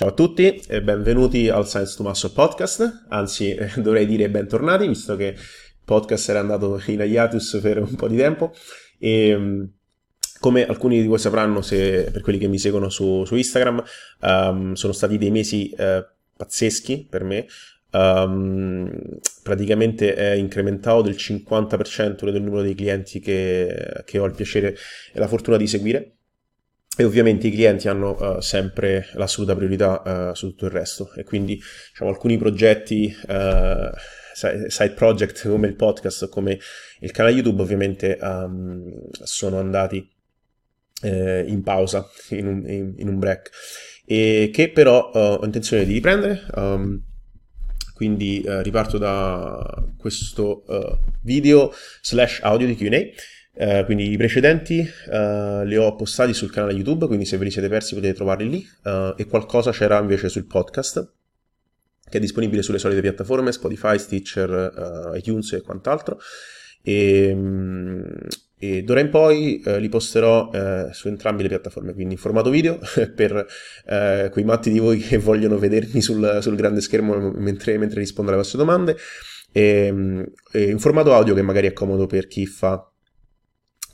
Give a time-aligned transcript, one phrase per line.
[0.00, 4.86] Ciao a tutti e benvenuti al Science to Muscle podcast, anzi eh, dovrei dire bentornati
[4.86, 5.36] visto che il
[5.84, 8.52] podcast era andato in hiatus per un po' di tempo.
[8.96, 9.72] E ehm,
[10.38, 13.82] come alcuni di voi sapranno se, per quelli che mi seguono su, su Instagram
[14.20, 16.04] um, sono stati dei mesi uh,
[16.36, 17.46] pazzeschi per me.
[17.90, 18.88] Um,
[19.42, 24.76] praticamente è incrementato del 50% del numero di clienti che, che ho il piacere
[25.12, 26.17] e la fortuna di seguire
[26.96, 31.12] e ovviamente i clienti hanno uh, sempre l'assoluta priorità uh, su tutto il resto.
[31.14, 31.60] E quindi
[31.90, 33.90] diciamo, alcuni progetti uh,
[34.32, 36.58] side project come il podcast come
[37.00, 40.08] il canale YouTube ovviamente um, sono andati
[41.02, 43.50] eh, in pausa, in un, in, in un, break.
[44.04, 47.02] E che però ho intenzione di riprendere um,
[47.94, 50.64] quindi riparto da questo
[51.22, 53.10] video slash audio di Q&A
[53.60, 57.50] Uh, quindi i precedenti uh, li ho postati sul canale YouTube, quindi se ve li
[57.50, 58.68] siete persi potete trovarli lì.
[58.84, 61.12] Uh, e qualcosa c'era invece sul podcast,
[62.08, 66.20] che è disponibile sulle solite piattaforme, Spotify, Stitcher, iTunes e quant'altro.
[66.82, 68.06] E, um,
[68.56, 70.50] e d'ora in poi li posterò
[70.92, 72.78] su entrambe le piattaforme, quindi in formato video
[73.14, 73.46] per
[74.30, 78.40] quei matti di voi che vogliono vedermi sul, sul grande schermo mentre, mentre, rispondo alle
[78.40, 78.96] vostre domande,
[79.52, 82.87] e, um, e in formato audio che magari è comodo per chi fa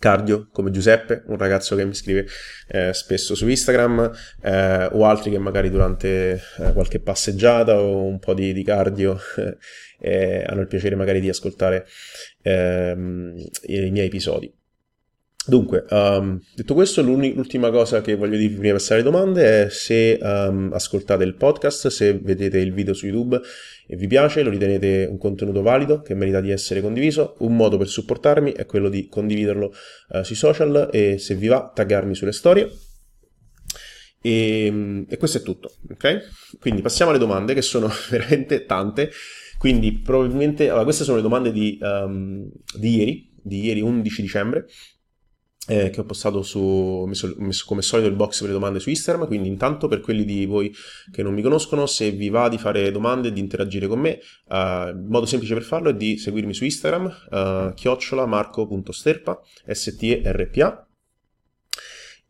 [0.05, 2.27] cardio come Giuseppe, un ragazzo che mi scrive
[2.69, 8.19] eh, spesso su Instagram, eh, o altri che magari durante eh, qualche passeggiata o un
[8.19, 9.19] po' di, di cardio
[10.01, 11.87] eh, hanno il piacere magari di ascoltare
[12.43, 14.53] ehm, i miei episodi.
[15.47, 19.69] Dunque, um, detto questo, l'ultima cosa che voglio dirvi prima di passare alle domande è
[19.69, 23.39] se um, ascoltate il podcast, se vedete il video su YouTube
[23.87, 27.77] e vi piace, lo ritenete un contenuto valido che merita di essere condiviso, un modo
[27.77, 29.71] per supportarmi è quello di condividerlo
[30.09, 32.71] uh, sui social e se vi va taggarmi sulle storie.
[34.23, 36.57] E, ehm, e questo è tutto, ok?
[36.59, 39.11] Quindi passiamo alle domande che sono veramente tante.
[39.59, 44.67] Quindi probabilmente, allora, queste sono le domande di, um, di ieri, di ieri 11 dicembre
[45.67, 48.91] eh, che ho postato su, messo, messo come solito il box per le domande su
[48.91, 50.73] Instagram, quindi intanto per quelli di voi
[51.11, 54.21] che non mi conoscono, se vi va di fare domande e di interagire con me,
[54.49, 60.87] uh, il modo semplice per farlo è di seguirmi su Instagram, uh, chiocciola marco.sterpa, S-T-E-R-P-A,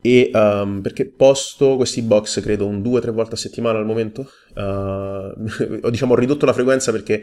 [0.07, 4.61] e um, perché posto questi box credo un 2-3 volte a settimana al momento, uh,
[5.81, 7.23] ho diciamo ridotto la frequenza perché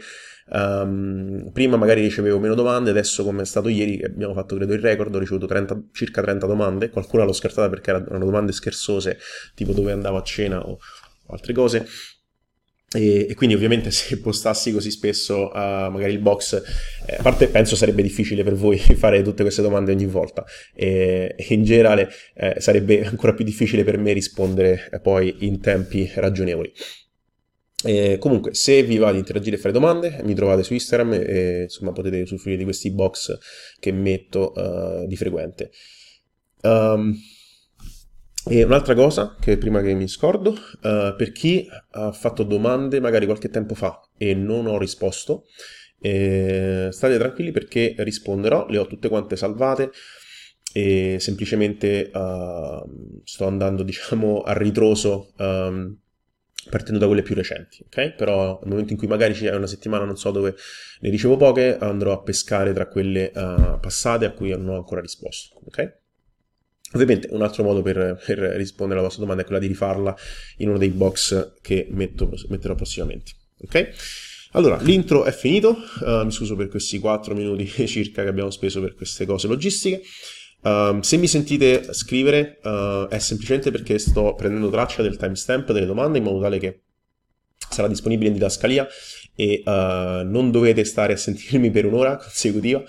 [0.54, 4.80] Um, prima magari ricevevo meno domande, adesso come è stato ieri, abbiamo fatto credo il
[4.80, 9.18] record, ho ricevuto 30, circa 30 domande, qualcuna l'ho scartata perché erano domande scherzose,
[9.54, 11.86] tipo dove andavo a cena o, o altre cose.
[12.94, 16.62] E, e, quindi ovviamente se postassi così spesso uh, magari il box,
[17.06, 21.34] eh, a parte penso sarebbe difficile per voi fare tutte queste domande ogni volta e,
[21.34, 26.10] e in generale eh, sarebbe ancora più difficile per me rispondere eh, poi in tempi
[26.14, 26.70] ragionevoli.
[27.84, 31.62] E comunque, se vi va di interagire e fare domande, mi trovate su Instagram e
[31.62, 33.36] insomma potete usufruire di questi box
[33.78, 35.70] che metto uh, di frequente.
[36.62, 37.14] Um,
[38.44, 43.26] e un'altra cosa che prima che mi scordo, uh, per chi ha fatto domande magari
[43.26, 45.44] qualche tempo fa e non ho risposto,
[46.00, 49.92] eh, state tranquilli perché risponderò, le ho tutte quante salvate
[50.72, 55.96] e semplicemente uh, sto andando diciamo a ritroso um,
[56.70, 58.12] partendo da quelle più recenti, ok?
[58.12, 60.54] Però nel momento in cui magari c'è una settimana, non so dove
[61.00, 65.00] ne ricevo poche, andrò a pescare tra quelle uh, passate a cui non ho ancora
[65.00, 66.00] risposto, ok?
[66.92, 70.14] Ovviamente un altro modo per, per, rispondere alla vostra domanda è quella di rifarla
[70.58, 73.90] in uno dei box che metto, metterò prossimamente, ok?
[74.52, 78.80] Allora, l'intro è finito, uh, mi scuso per questi 4 minuti circa che abbiamo speso
[78.80, 80.02] per queste cose logistiche.
[80.62, 85.86] Um, se mi sentite scrivere uh, è semplicemente perché sto prendendo traccia del timestamp delle
[85.86, 86.82] domande in modo tale che
[87.68, 88.86] sarà disponibile in didascalia
[89.34, 92.82] e uh, non dovete stare a sentirmi per un'ora consecutiva,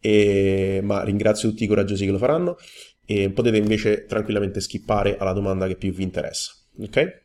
[0.00, 2.56] e, ma ringrazio tutti i coraggiosi che lo faranno
[3.06, 6.52] e potete invece tranquillamente skippare alla domanda che più vi interessa.
[6.78, 7.23] Ok?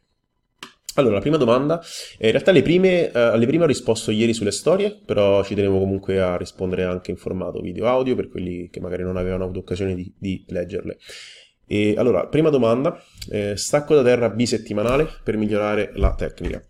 [0.96, 1.82] Allora, la prima domanda,
[2.18, 5.56] eh, in realtà le prime, eh, alle prime ho risposto ieri sulle storie, però ci
[5.56, 9.60] tenevo comunque a rispondere anche in formato video-audio per quelli che magari non avevano avuto
[9.60, 10.98] occasione di, di leggerle.
[11.68, 13.00] E allora, prima domanda,
[13.30, 16.64] eh, stacco da terra bisettimanale per migliorare la tecnica.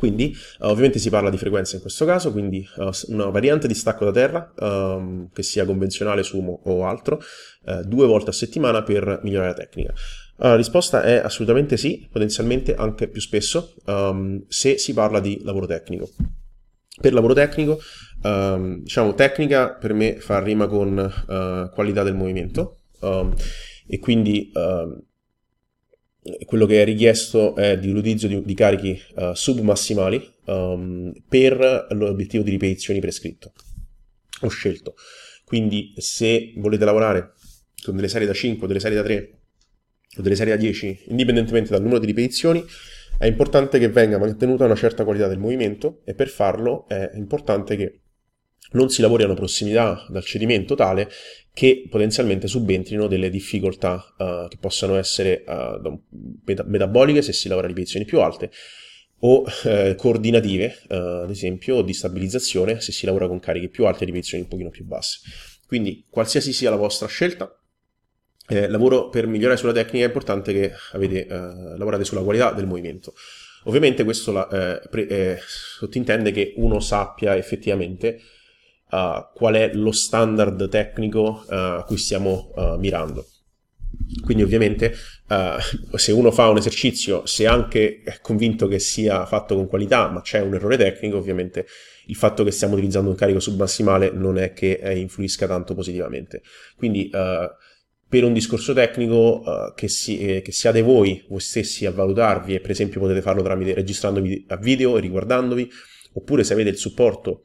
[0.00, 3.74] Quindi, uh, ovviamente si parla di frequenza in questo caso, quindi uh, una variante di
[3.74, 7.20] stacco da terra, um, che sia convenzionale, sumo o altro,
[7.66, 9.92] uh, due volte a settimana per migliorare la tecnica.
[10.42, 15.66] La risposta è assolutamente sì, potenzialmente anche più spesso, um, se si parla di lavoro
[15.66, 16.08] tecnico.
[16.98, 17.78] Per lavoro tecnico,
[18.22, 23.34] um, diciamo, tecnica per me fa rima con uh, qualità del movimento um,
[23.86, 24.50] e quindi
[26.44, 30.38] quello che è richiesto è di l'utilizzo di, di carichi uh, submassimali
[31.28, 33.52] per l'obiettivo di ripetizioni prescritto
[34.40, 34.94] o scelto.
[35.44, 37.34] Quindi se volete lavorare
[37.84, 39.39] con delle serie da 5 delle serie da 3
[40.16, 42.64] o delle serie da 10, indipendentemente dal numero di ripetizioni,
[43.18, 47.76] è importante che venga mantenuta una certa qualità del movimento e per farlo è importante
[47.76, 48.00] che
[48.72, 51.08] non si lavori a una prossimità dal cedimento tale
[51.52, 56.00] che potenzialmente subentrino delle difficoltà uh, che possano essere uh,
[56.44, 58.50] meta- metaboliche se si lavora a ripetizioni più alte
[59.22, 64.04] o uh, coordinative, ad esempio, o di stabilizzazione se si lavora con cariche più alte
[64.04, 65.18] e ripetizioni un pochino più basse.
[65.66, 67.59] Quindi, qualsiasi sia la vostra scelta,
[68.50, 72.66] eh, lavoro per migliorare sulla tecnica è importante che avete, eh, lavorate sulla qualità del
[72.66, 73.14] movimento.
[73.64, 78.20] Ovviamente questo la, eh, pre, eh, sottintende che uno sappia effettivamente
[78.90, 83.26] uh, qual è lo standard tecnico uh, a cui stiamo uh, mirando.
[84.24, 84.94] Quindi ovviamente
[85.94, 90.20] se uno fa un esercizio, se anche è convinto che sia fatto con qualità, ma
[90.20, 91.66] c'è un errore tecnico, ovviamente
[92.06, 96.42] il fatto che stiamo utilizzando un carico submassimale non è che eh, influisca tanto positivamente.
[96.76, 97.08] Quindi
[98.10, 102.56] per un discorso tecnico uh, che, si, eh, che, siate voi, voi stessi a valutarvi
[102.56, 105.70] e per esempio potete farlo tramite registrandovi a video e riguardandovi,
[106.14, 107.44] oppure se avete il supporto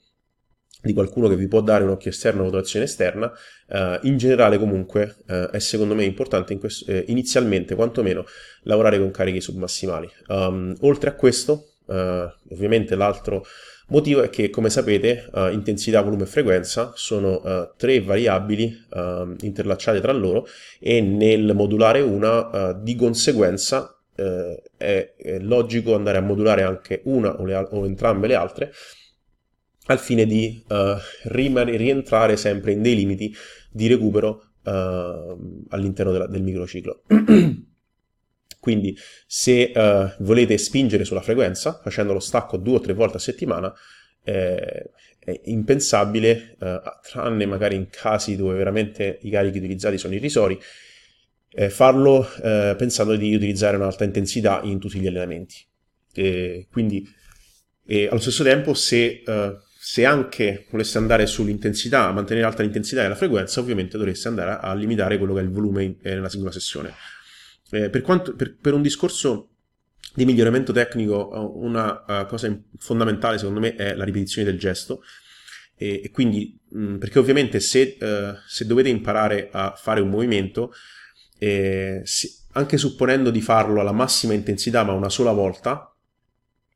[0.81, 4.57] di qualcuno che vi può dare un occhio esterno, una valutazione esterna, uh, in generale
[4.57, 8.25] comunque uh, è secondo me importante in questo, eh, inizialmente quantomeno
[8.63, 10.09] lavorare con carichi submassimali.
[10.29, 13.45] Um, oltre a questo, ovviamente l'altro
[13.87, 19.35] Motivo è che, come sapete, uh, intensità, volume e frequenza sono uh, tre variabili uh,
[19.41, 20.47] interlacciate tra loro
[20.79, 27.43] e nel modulare una, di conseguenza, è, è, logico andare a modulare anche una o,
[27.43, 28.71] le, o entrambe le altre
[29.87, 30.63] al fine di
[31.27, 33.35] rientrare sempre in dei limiti
[33.69, 37.01] di recupero all'interno della, del microciclo.
[38.65, 38.97] Quindi
[39.27, 43.71] se uh, volete spingere sulla frequenza, facendo lo stacco due o tre volte a settimana,
[44.23, 44.89] eh,
[45.19, 50.59] è impensabile, uh, tranne magari in casi dove veramente i carichi utilizzati sono irrisori,
[51.51, 55.63] eh, farlo eh, pensando di utilizzare un'alta intensità in tutti gli allenamenti.
[56.15, 57.07] E quindi
[57.85, 63.09] e allo stesso tempo se, uh, se, anche volesse andare sull'intensità, mantenere alta l'intensità e
[63.09, 66.51] la frequenza, ovviamente dovreste andare a, limitare quello che è il volume eh, nella singola
[66.51, 66.91] sessione.
[67.75, 69.49] Eh, per, quanto, per, per, un discorso
[70.13, 75.03] di miglioramento tecnico, una uh, cosa fondamentale secondo me è la ripetizione del gesto.
[75.75, 80.07] E, e quindi, mh, mm, perché ovviamente se, uh, se, dovete imparare a fare un
[80.07, 80.71] movimento,
[81.37, 85.93] eh, si, anche supponendo di farlo alla massima intensità, ma una sola volta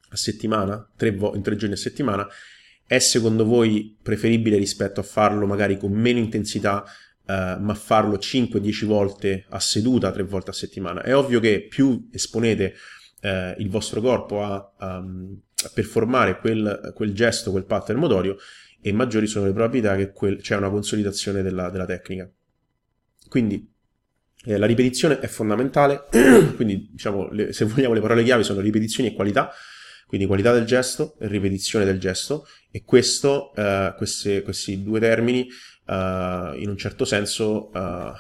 [0.10, 2.28] a settimana, tre vo- in tre giorni a settimana,
[2.86, 6.84] è secondo voi preferibile rispetto a farlo magari con meno intensità
[7.30, 11.04] Uh, ma farlo 5-10 volte a seduta, 3 volte a settimana.
[11.04, 12.74] È ovvio che più esponete
[13.22, 18.36] uh, il vostro corpo a, um, a performare quel, quel, gesto, quel pattern motorio,
[18.82, 22.28] e maggiori sono le probabilità che quel, c'è una consolidazione della, della tecnica.
[23.28, 23.72] Quindi
[24.46, 26.06] eh, la ripetizione è fondamentale,
[26.56, 29.52] quindi diciamo, le, se vogliamo le parole chiave sono ripetizioni e qualità,
[30.08, 35.48] quindi qualità del gesto e ripetizione del gesto, e questo, uh, queste, questi due termini
[35.90, 38.14] uh, in un certo senso uh,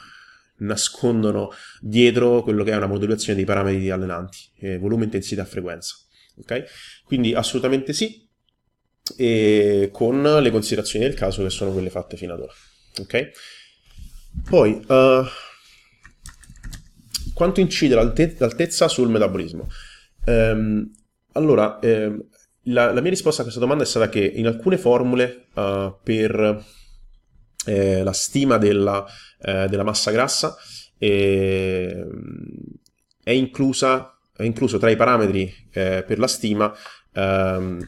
[0.57, 5.95] nascondono dietro quello che è una modulazione dei parametri allenanti, eh, volume, intensità, frequenza.
[6.37, 6.63] Ok?
[7.05, 8.27] Quindi assolutamente sì,
[9.17, 12.53] e con le considerazioni del caso che sono quelle fatte fino ad ora.
[12.99, 13.31] Ok?
[14.49, 15.23] Poi, uh,
[17.33, 19.67] quanto incide l'alte- l'altezza sul metabolismo?
[20.25, 20.89] Um,
[21.33, 22.25] allora, um,
[22.63, 26.63] la, la, mia risposta a questa domanda è stata che in alcune formule uh, per
[27.65, 29.05] eh, la stima della,
[29.41, 30.55] eh, della massa grassa
[30.97, 32.07] eh,
[33.23, 36.73] è, inclusa, è incluso tra i parametri eh, per la stima
[37.13, 37.85] ehm,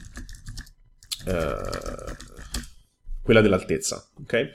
[1.26, 2.16] eh,
[3.22, 4.10] quella dell'altezza.
[4.22, 4.52] Okay?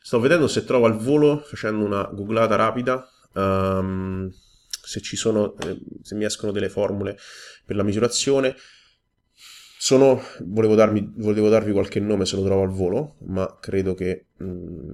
[0.00, 4.30] Sto vedendo se trovo al volo, facendo una googlata rapida, um,
[4.86, 7.18] se sono, eh, se mi escono delle formule
[7.64, 8.54] per la misurazione.
[9.86, 14.26] Sono, volevo, darmi, volevo darvi qualche nome se lo trovo al volo, ma credo che
[14.36, 14.90] mh, mm,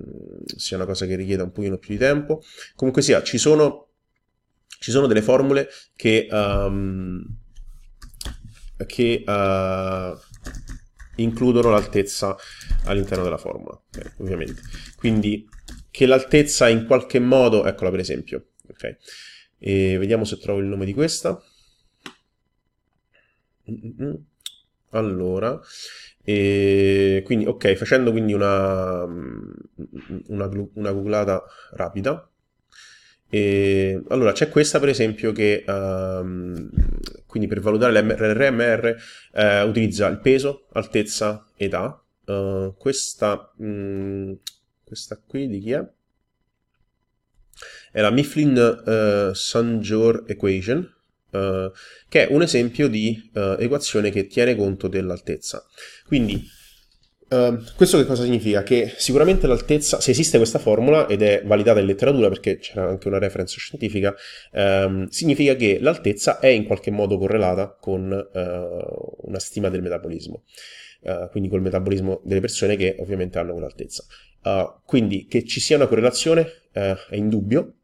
[0.55, 2.43] sia una cosa che richieda un pochino più di tempo.
[2.75, 3.89] Comunque sia, ci sono,
[4.67, 7.25] ci sono delle formule che, um,
[8.85, 10.19] che uh,
[11.23, 12.37] includono l'altezza
[12.85, 14.61] all'interno della formula, okay, ovviamente.
[14.97, 15.49] Quindi
[15.91, 18.97] che l'altezza in qualche modo, eccola per esempio, ok?
[19.59, 21.43] E vediamo se trovo il nome di questa.
[23.71, 24.27] Mm-mm.
[24.93, 25.59] Allora,
[26.25, 32.27] e quindi ok, facendo quindi una, una, una googlata rapida,
[33.35, 36.69] E, allora, c'è questa per esempio che, um,
[37.27, 38.95] quindi per valutare l'RMR
[39.33, 41.99] uh, utilizza il peso, altezza, età.
[42.27, 44.33] Uh, questa, mh,
[44.85, 45.83] questa qui di chi è?
[47.91, 50.87] È la Mifflin uh, Sanjor Equation,
[51.33, 51.71] uh,
[52.09, 55.65] che è un esempio di uh, equazione che tiene conto dell'altezza.
[56.07, 56.61] Quindi,
[57.77, 58.63] questo che cosa significa?
[58.63, 63.09] Che sicuramente l'altezza, se esiste questa formula ed è validata in letteratura perché c'era anche
[63.09, 64.15] una reference scientifica,
[64.53, 70.43] um, significa che l'altezza è in qualche modo correlata con una stima del metabolismo.
[71.01, 74.05] Uh, quindi col metabolismo delle persone che ovviamente hanno quell'altezza.
[74.45, 76.43] Uh, quindi che ci sia una correlazione
[76.75, 77.75] uh, è indubbio,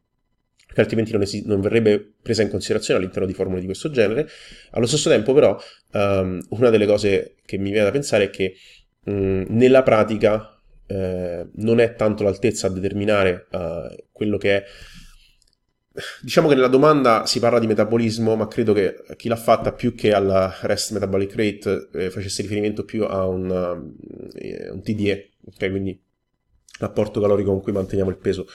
[0.73, 4.29] che altrimenti non, esi- non, verrebbe presa in considerazione all'interno di formule di questo genere.
[4.73, 5.59] Allo stesso tempo, però,
[5.93, 8.55] um, una delle cose che mi viene da pensare è che
[9.05, 14.65] um, nella pratica eh, non è tanto l'altezza a determinare uh, quello che è.
[16.23, 19.95] Diciamo che nella domanda si parla di metabolismo, ma credo che chi l'ha fatta più
[19.95, 23.97] che alla rest metabolic rate eh, facesse riferimento più a un, um,
[24.73, 25.71] un TDE, ok?
[25.71, 26.01] Quindi
[26.79, 28.47] rapporto calorico con cui manteniamo il peso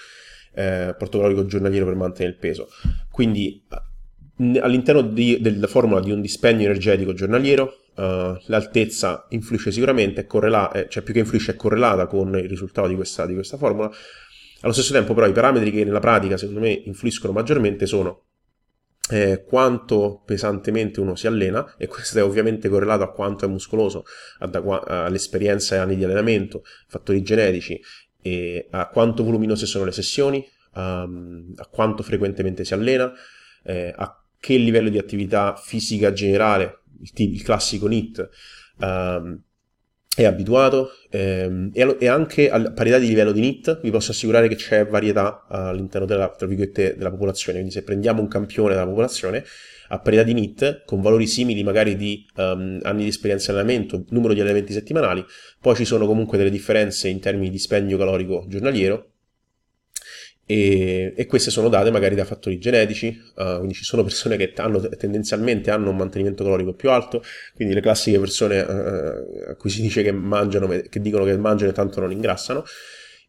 [0.54, 2.68] eh, calorico giornaliero per mantenere il peso.
[3.12, 3.64] Quindi
[4.62, 10.80] all'interno di, della formula di un dispendio energetico giornaliero Uh, l'altezza influisce sicuramente, è correlata,
[10.80, 13.88] eh, cioè più che influisce è correlata con il risultato di questa, di questa, formula.
[14.62, 18.24] Allo stesso tempo però i parametri che nella pratica secondo me influiscono maggiormente sono
[19.12, 24.06] eh, quanto pesantemente uno si allena e questo è ovviamente correlato a quanto è muscoloso,
[24.40, 27.80] all'esperienza e anni di allenamento, fattori genetici
[28.24, 30.44] e a quanto voluminose sono le sessioni,
[30.76, 33.12] um, a quanto frequentemente si allena,
[33.64, 38.30] eh, a che livello di attività fisica generale, il, il classico NIT,
[38.80, 39.40] um,
[40.16, 44.56] è abituato ehm, e, anche a parità di livello di NIT vi posso assicurare che
[44.56, 49.44] c'è varietà all'interno della, della popolazione, quindi se prendiamo un campione della popolazione
[49.90, 54.06] a parità di NIT, con valori simili magari di um, anni di esperienza in allenamento,
[54.10, 55.24] numero di allenamenti settimanali,
[55.60, 59.13] poi ci sono comunque delle differenze in termini di dispendio calorico giornaliero,
[60.46, 64.52] e, e, queste sono date magari da fattori genetici, uh, quindi ci sono persone che
[64.58, 67.24] hanno, tendenzialmente hanno un mantenimento calorico più alto,
[67.56, 71.72] quindi le classiche persone uh, a cui si dice che mangiano, che dicono che mangiano
[71.72, 72.66] e tanto non ingrassano,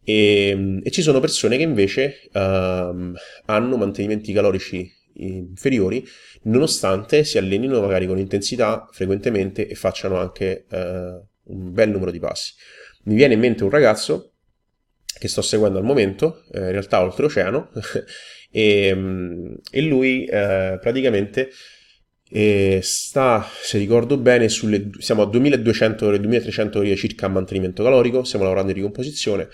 [0.03, 6.05] e, e ci sono persone che invece uh, hanno mantenimenti calorici inferiori,
[6.43, 12.55] nonostante si allenino magari con intensità frequentemente e facciano anche un bel numero di passi.
[13.05, 14.34] Mi viene in mente un ragazzo
[15.25, 17.71] che sto seguendo al momento, eh, in realtà oltreoceano,
[18.53, 21.49] e, mm, e, lui eh, praticamente
[22.29, 27.83] eh, sta, se ricordo bene, sulle, siamo a 2200 ore, 2300 ore circa a mantenimento
[27.83, 29.49] calorico, stiamo lavorando in ricomposizione,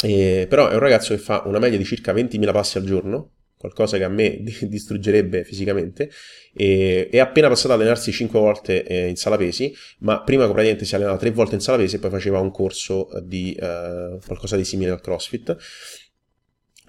[0.00, 3.96] però è un ragazzo che fa una media di circa 20.000 passi al giorno, qualcosa
[3.96, 6.10] che a me distruggerebbe fisicamente,
[6.54, 10.84] e è appena passato ad allenarsi 5 volte eh, in sala pesi, ma prima praticamente
[10.84, 14.56] si allenava 3 volte in sala pesi e poi faceva un corso di uh, qualcosa
[14.56, 15.56] di simile al CrossFit.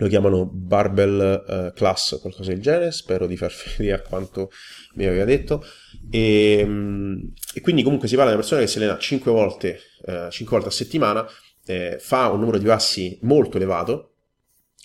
[0.01, 4.49] Lo chiamano Barbell uh, Class, qualcosa del genere, spero di far vedere a quanto
[4.93, 5.61] mi aveva detto.
[6.09, 9.79] E, um, e, quindi comunque si parla di una persona che si allena 5 volte,
[10.05, 11.27] uh, 5 volte a settimana,
[11.69, 14.13] eh, fa un numero di passi molto elevato,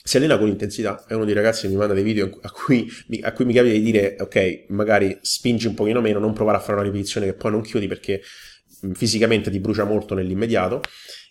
[0.07, 2.87] si allena con intensità, è uno dei ragazzi che mi manda dei video a cui,
[3.23, 6.61] a cui mi capita di dire ok, magari spingi un pochino meno, non provare a
[6.61, 8.21] fare una ripetizione che poi non chiudi perché
[8.93, 10.83] fisicamente ti brucia molto nell'immediato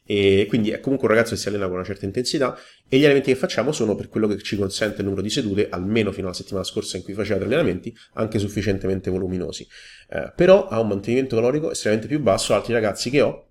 [0.03, 2.58] e quindi è comunque un ragazzo che si allena con una certa intensità
[2.89, 5.70] e gli allenamenti che facciamo sono per quello che ci consente il numero di sedute,
[5.70, 9.68] almeno fino alla settimana scorsa in cui faceva tre allenamenti, anche sufficientemente voluminosi.
[10.10, 13.50] Eh, però ha un mantenimento calorico estremamente più basso altri ragazzi che ho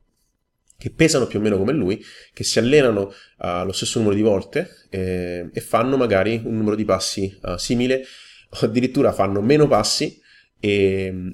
[0.82, 4.22] che pesano più o meno come lui, che si allenano uh, lo stesso numero di
[4.22, 8.02] volte eh, e fanno magari un numero di passi uh, simile,
[8.50, 10.20] o addirittura fanno meno passi
[10.58, 11.30] e,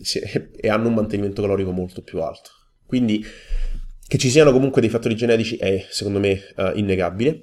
[0.61, 2.51] e, hanno un mantenimento calorico molto più alto.
[2.85, 3.25] Quindi
[4.07, 7.41] che ci siano comunque dei fattori genetici è secondo me uh, innegabile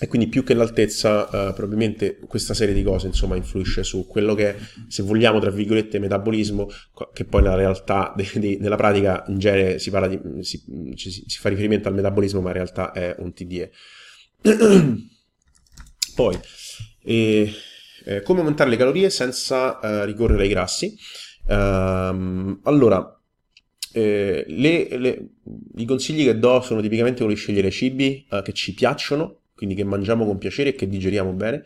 [0.00, 4.34] e quindi più che l'altezza, uh, probabilmente questa serie di cose insomma influisce su quello
[4.34, 4.54] che,
[4.86, 6.68] se vogliamo, tra virgolette, metabolismo,
[7.12, 10.62] che poi nella realtà, de, de, nella pratica in genere si, parla di, si,
[10.94, 13.72] si, fa riferimento al metabolismo, ma in realtà è un TDE.
[16.14, 16.38] poi,
[17.02, 17.52] eh,
[18.04, 20.96] eh, come aumentare le calorie senza uh, ricorrere ai grassi?
[21.46, 23.20] Uh, allora,
[23.92, 25.28] eh, le, le,
[25.76, 29.74] i consigli che do sono tipicamente quelli di scegliere cibi uh, che ci piacciono, quindi
[29.74, 31.64] che mangiamo con piacere e che digeriamo bene,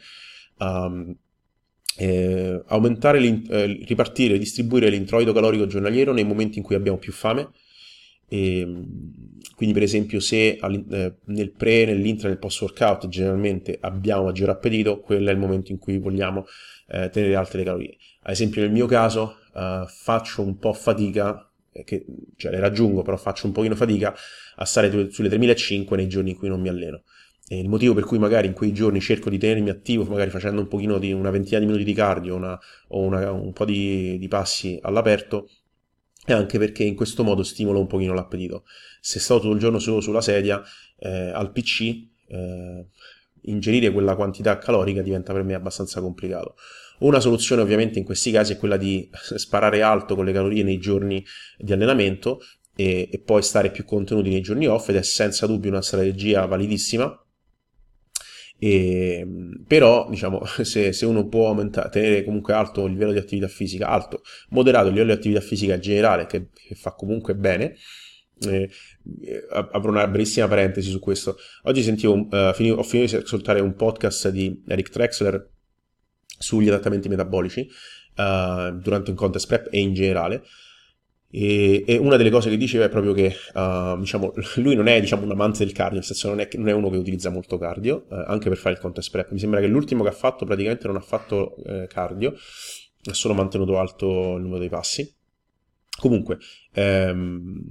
[0.61, 1.15] um,
[1.99, 7.51] eh, eh, ripartire, distribuire l'introito calorico giornaliero nei momenti in cui abbiamo più fame
[8.29, 8.67] E,
[9.57, 15.01] quindi per esempio se eh, nel pre, nell'intra, nel post workout generalmente abbiamo maggiore appetito,
[15.01, 16.47] quello è il momento in cui vogliamo
[16.89, 17.97] eh, tenere alte le calorie.
[18.23, 22.07] Ad esempio nel mio caso eh, faccio un po' fatica, eh, che,
[22.37, 24.15] cioè le raggiungo però faccio un pochino fatica
[24.57, 27.03] a stare sulle 3500 nei giorni in cui non mi alleno.
[27.49, 30.61] E il motivo per cui magari in quei giorni cerco di tenermi attivo, magari facendo
[30.61, 32.59] un pochino di una ventina di minuti di cardio una,
[32.89, 35.49] o una, un po' di, di passi all'aperto,
[36.25, 38.65] è anche perché in questo modo stimolo un pochino l'appetito.
[39.01, 40.63] Se sto tutto il giorno solo sulla sedia,
[40.99, 41.81] eh, al PC,
[42.29, 42.87] eh,
[43.43, 46.55] ingerire quella quantità calorica diventa per me abbastanza complicato.
[47.01, 50.79] Una soluzione ovviamente in questi casi è quella di sparare alto con le calorie nei
[50.79, 51.25] giorni
[51.59, 52.41] di allenamento
[52.77, 56.47] e, e poi stare più contenuti nei giorni off ed è senza dubbio una strategia
[56.47, 57.22] validissima
[58.65, 59.27] e,
[59.67, 63.89] però, diciamo, se, se uno può aumentare, tenere comunque alto il livello di attività fisica,
[63.89, 67.75] alto, moderato il livello di attività fisica generale, che, che fa comunque bene,
[68.47, 68.71] eh,
[69.51, 71.39] apro una brevissima parentesi su questo.
[71.65, 75.51] Oggi sentivo, uh, finivo, ho finito di ascoltare un podcast di Eric Trexler
[76.39, 77.69] sugli adattamenti metabolici
[78.17, 80.45] uh, durante un contest prep e in generale.
[81.35, 85.01] E, e, una delle cose che diceva è proprio che uh, diciamo, lui non è
[85.01, 87.57] diciamo, un amante del cardio, nel senso non è, non è uno che utilizza molto
[87.57, 89.31] cardio, uh, anche per fare il contest prep.
[89.31, 92.35] Mi sembra che l'ultimo che ha fatto praticamente non ha fatto uh, cardio,
[93.05, 95.11] ha solo mantenuto alto il numero dei passi.
[95.99, 96.39] Comunque,
[96.73, 97.63] ehm,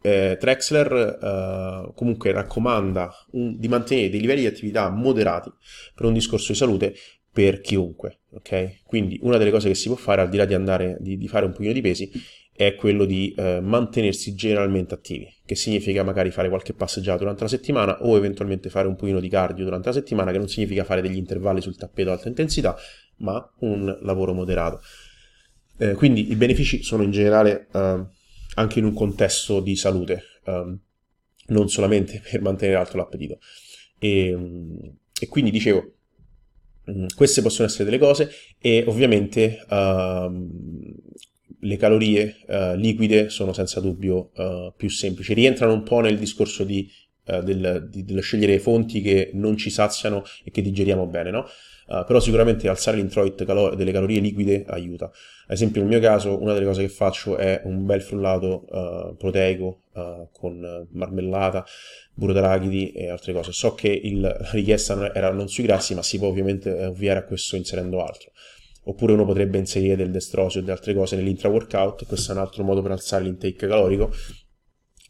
[0.00, 5.50] eh, Trexler comunque raccomanda un, di mantenere dei livelli di attività moderati
[5.94, 6.94] per un discorso di salute
[7.34, 8.82] per chiunque, ok?
[8.86, 11.26] Quindi una delle cose che si può fare, al di là di andare, di, di
[11.26, 12.08] fare un pochino di pesi,
[12.54, 17.48] è quello di eh, mantenersi generalmente attivi, che significa magari fare qualche passeggiata durante la
[17.48, 21.02] settimana o eventualmente fare un pochino di cardio durante la settimana, che non significa fare
[21.02, 22.76] degli intervalli sul tappeto ad alta intensità,
[23.16, 24.80] ma un lavoro moderato.
[25.76, 28.04] Eh, quindi i benefici sono in generale eh,
[28.54, 30.78] anche in un contesto di salute, ehm,
[31.48, 33.40] non solamente per mantenere alto l'appetito.
[33.98, 34.38] E,
[35.20, 36.03] e quindi dicevo, Mm,
[37.14, 40.92] queste possono essere delle cose e ovviamente uh,
[41.60, 46.64] le calorie uh, liquide sono senza dubbio uh, più semplici, rientrano un po' nel discorso
[46.64, 46.88] di,
[47.24, 51.46] eh, del, di, dello scegliere fonti che non ci saziano e che digeriamo bene, no?
[51.86, 55.04] Uh, però sicuramente alzare l'introit calo- delle calorie liquide aiuta.
[55.04, 59.16] Ad esempio nel mio caso una delle cose che faccio è un bel frullato uh,
[59.16, 61.62] proteico uh, con marmellata,
[62.14, 63.52] burro d'arachidi e altre cose.
[63.52, 67.24] So che il, la richiesta era non sui grassi, ma si può ovviamente ovviare a
[67.24, 68.30] questo inserendo altro.
[68.84, 72.80] Oppure uno potrebbe inserire del destrosio e altre cose nell'intra-workout, questo è un altro modo
[72.82, 74.10] per alzare l'intake calorico,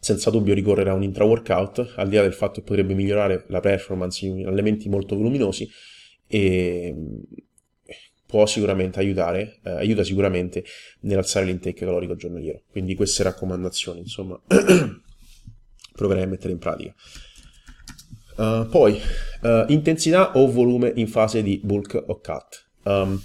[0.01, 3.61] senza dubbio ricorrere a un intra-workout, al di là del fatto che potrebbe migliorare la
[3.61, 5.69] performance in allenamenti molto voluminosi,
[6.27, 6.95] e
[8.35, 10.65] può sicuramente aiutare, eh, aiuta sicuramente
[11.01, 12.63] nell'alzare l'intake calorico giornaliero.
[12.69, 14.41] Quindi queste raccomandazioni, insomma,
[15.95, 16.93] proverei a mettere in pratica.
[18.37, 19.01] Uh, poi,
[19.43, 22.67] uh, intensità o volume in fase di bulk o cut.
[22.83, 23.23] Um,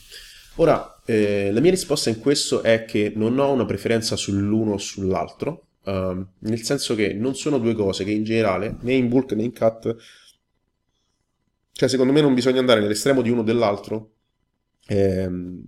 [0.57, 4.77] ora, eh, la mia risposta in questo è che non ho una preferenza sull'uno o
[4.77, 9.31] sull'altro, um, nel senso che non sono due cose che in generale, né in bulk
[9.31, 9.95] né in cut,
[11.79, 14.15] cioè, secondo me non bisogna andare nell'estremo di uno o dell'altro
[14.85, 15.63] ehm,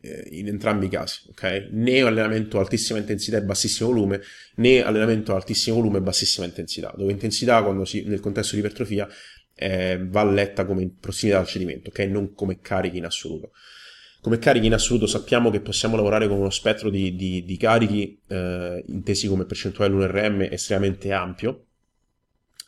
[0.00, 1.70] eh, in entrambi i casi, ok?
[1.72, 4.20] Né allenamento altissima intensità e bassissimo volume,
[4.54, 9.08] né allenamento altissimo volume e bassissima intensità, dove intensità, si, nel contesto di ipertrofia,
[9.56, 11.98] eh, va letta come prossimità al cedimento, ok?
[12.02, 13.50] Non come carichi in assoluto.
[14.20, 18.22] Come carichi in assoluto sappiamo che possiamo lavorare con uno spettro di, di, di carichi
[18.28, 21.67] eh, intesi come percentuale 1RM estremamente ampio,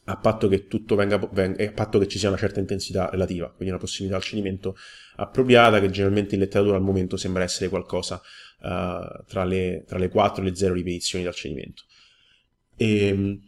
[0.04, 3.48] a patto che tutto venga, venga, a patto che ci sia una certa intensità relativa,
[3.48, 4.76] quindi una possibilità al cedimento
[5.16, 8.20] appropriata, che generalmente in letteratura al momento sembra essere qualcosa
[8.60, 11.82] uh, tra, le, tra, le, 4 e le 0 ripetizioni dal cedimento.
[12.76, 13.40] E, ehm,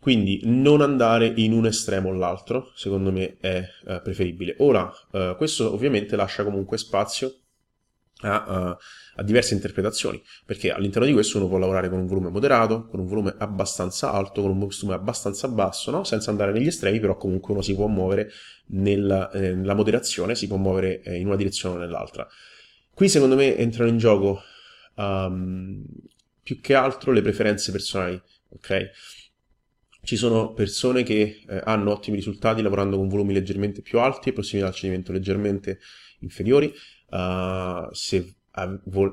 [0.00, 4.54] quindi non andare in un estremo o l'altro, secondo me è uh, preferibile.
[4.58, 7.43] Ora, uh, questo ovviamente lascia comunque spazio
[8.20, 8.76] a,
[9.16, 13.00] a, diverse interpretazioni, perché all'interno di questo uno può lavorare con un volume moderato, con
[13.00, 16.04] un volume abbastanza alto, con un volume abbastanza basso, no?
[16.04, 18.30] senza andare negli estremi, però comunque uno si può muovere
[18.66, 22.26] nella, eh, nella moderazione, si può muovere eh, in una direzione o nell'altra.
[22.94, 24.40] Qui secondo me entrano in gioco
[24.96, 25.84] um,
[26.42, 28.90] più che altro le preferenze personali, ok?
[30.04, 34.32] Ci sono persone che eh, hanno ottimi risultati lavorando con volumi leggermente più alti e
[34.32, 35.80] prossimità al cedimento leggermente
[36.20, 36.72] inferiori,
[37.10, 38.34] Uh, se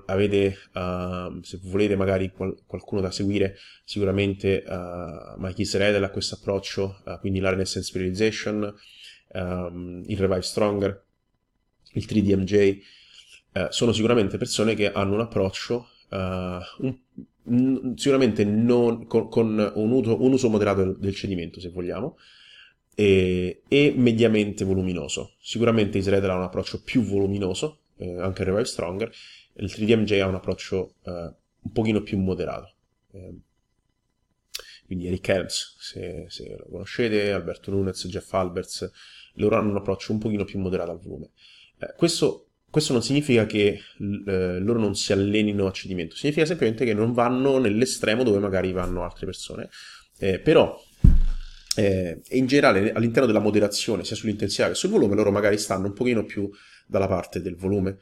[0.05, 6.35] avete, uh, se volete magari qual- qualcuno da seguire, sicuramente uh, Mikey Sredel ha questo
[6.35, 8.73] approccio, uh, quindi l'Arenescence Periodization,
[9.33, 11.05] um, il Revive Stronger,
[11.93, 12.77] il 3DMJ,
[13.53, 20.21] uh, sono sicuramente persone che hanno un approccio un, sicuramente non, con, con un, uso,
[20.21, 22.17] un, uso, moderato del cedimento, se vogliamo,
[22.93, 23.61] e,
[23.95, 25.35] mediamente voluminoso.
[25.39, 29.11] Sicuramente Israel ha un approccio più voluminoso, eh, anche Revive Stronger,
[29.55, 32.73] il 3DMJ ha un approccio eh, un pochino più moderato.
[33.13, 33.35] Eh,
[34.85, 38.91] quindi Eric Helms, se, se, lo conoscete, Alberto Nunez, Jeff Alberts,
[39.35, 41.29] loro hanno un approccio un pochino più moderato al volume.
[41.77, 46.85] Eh, questo, questo, non significa che eh, loro non si allenino a cedimento, significa semplicemente
[46.85, 49.69] che non vanno nell'estremo dove magari vanno altre persone.
[50.17, 50.77] Eh, però
[51.77, 55.93] eh, in generale all'interno della moderazione, sia sull'intensità che sul volume, loro magari stanno un
[55.93, 56.49] pochino più
[56.91, 57.97] dalla parte del volume.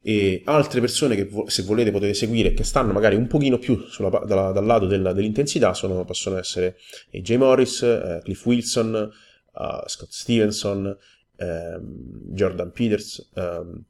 [0.00, 4.08] E altre persone che se volete potete seguire che stanno magari un pochino più sulla,
[4.24, 6.78] dalla, dal lato della, dell'intensità sono, possono essere
[7.12, 9.10] AJ Morris, eh, Cliff Wilson,
[9.52, 10.96] uh, Scott Stevenson,
[11.36, 13.84] ehm, Jordan Peters, ehm,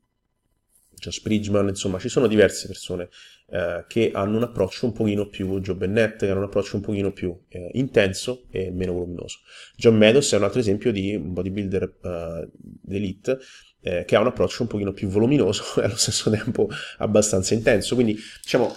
[0.94, 3.08] Josh Bridgman, insomma ci sono diverse persone
[3.50, 6.82] eh, che hanno un approccio un pochino più Joe Bennett, che hanno un approccio un
[6.82, 9.38] pochino più eh, intenso e meno voluminoso.
[9.74, 13.38] John Meadows è un altro esempio di un bodybuilder uh, d'elite
[13.80, 17.94] eh, che ha un approccio un pochino più voluminoso e allo stesso tempo abbastanza intenso.
[17.94, 18.74] Quindi, diciamo,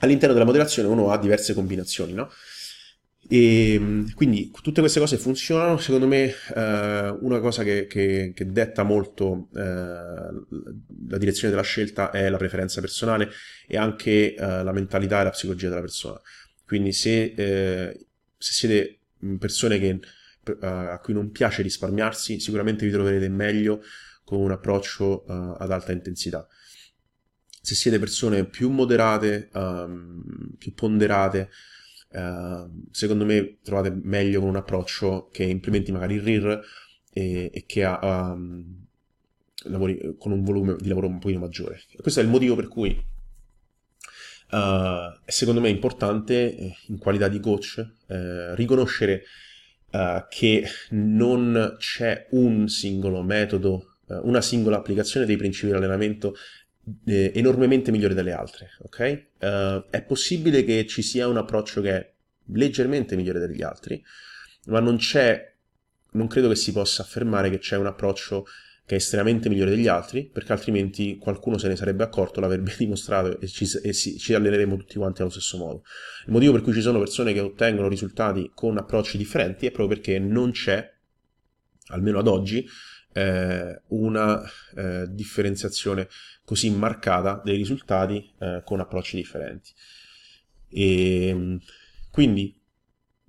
[0.00, 2.28] all'interno della moderazione uno ha diverse combinazioni, no?
[3.28, 5.78] E quindi tutte queste cose funzionano.
[5.78, 12.10] Secondo me, eh, una cosa che, che, che detta molto eh, la direzione della scelta
[12.10, 13.30] è la preferenza personale
[13.66, 16.20] e anche eh, la mentalità e la psicologia della persona.
[16.64, 18.98] Quindi, se, eh, se siete
[19.38, 20.00] persone che,
[20.44, 23.82] eh, a cui non piace risparmiarsi, sicuramente vi troverete meglio
[24.26, 26.46] con un approccio uh, ad alta intensità.
[27.62, 30.20] Se siete persone più moderate, um,
[30.58, 31.48] più ponderate,
[32.12, 36.60] uh, secondo me trovate meglio con un approccio che implementi magari il RIR
[37.12, 38.84] e, e che ha um,
[39.64, 41.82] lavori con un volume di lavoro un pochino maggiore.
[41.92, 42.90] E questo è il motivo per cui
[44.50, 49.22] uh, secondo me importante eh, in qualità di coach eh, riconoscere
[50.28, 56.34] che non c'è un singolo metodo una singola applicazione dei principi dell'allenamento
[57.06, 59.26] eh, enormemente migliore delle altre, ok?
[59.40, 62.12] Uh, è possibile che ci sia un approccio che è
[62.52, 64.02] leggermente migliore degli altri,
[64.66, 65.54] ma non c'è,
[66.12, 68.46] non credo che si possa affermare che c'è un approccio
[68.86, 73.40] che è estremamente migliore degli altri, perché altrimenti qualcuno se ne sarebbe accorto, l'avrebbe dimostrato
[73.40, 75.82] e, ci, e si, ci alleneremo tutti quanti allo stesso modo.
[76.26, 79.96] Il motivo per cui ci sono persone che ottengono risultati con approcci differenti è proprio
[79.96, 80.88] perché non c'è,
[81.88, 82.64] almeno ad oggi,
[83.12, 84.40] eh, una
[84.76, 86.06] eh, differenziazione
[86.46, 89.72] così marcata dei risultati eh, con approcci differenti.
[90.70, 91.60] E, ehm,
[92.10, 92.58] quindi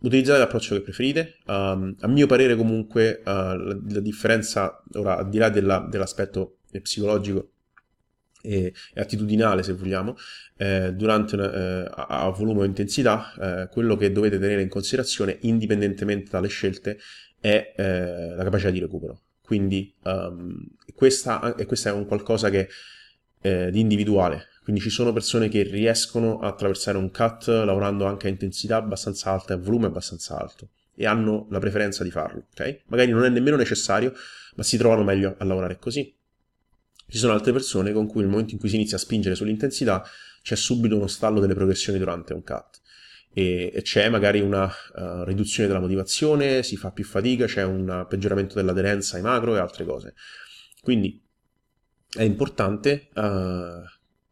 [0.01, 1.38] utilizzate l'approccio che preferite.
[1.47, 6.60] Um, a mio parere, comunque, uh, la, la, differenza, ora al di là della, dell'aspetto
[6.82, 7.49] psicologico
[8.41, 10.15] e, e, attitudinale, se vogliamo,
[10.58, 14.69] eh, durante una, eh, a, a, volume o intensità, eh, quello che dovete tenere in
[14.69, 16.99] considerazione, indipendentemente dalle scelte,
[17.39, 19.21] è eh, la capacità di recupero.
[19.41, 20.58] Quindi um,
[20.93, 22.67] questa, questa, è un qualcosa che,
[23.41, 24.47] eh, di individuale.
[24.63, 29.32] Quindi ci sono persone che riescono a attraversare un cut lavorando anche a intensità abbastanza
[29.32, 32.82] alta e a volume abbastanza alto e hanno la preferenza di farlo, ok?
[32.88, 34.13] Magari non è nemmeno necessario,
[34.56, 36.13] ma si trovano meglio a lavorare così.
[37.10, 40.04] Ci sono altre persone con cui nel momento in cui si inizia a spingere sull'intensità
[40.41, 42.82] c'è subito uno stallo delle progressioni durante un cut
[43.34, 48.56] e, c'è magari una uh, riduzione della motivazione, si fa più fatica, c'è un peggioramento
[48.56, 50.15] dell'aderenza ai macro e altre cose.
[50.82, 51.21] Quindi
[52.17, 53.84] è importante uh,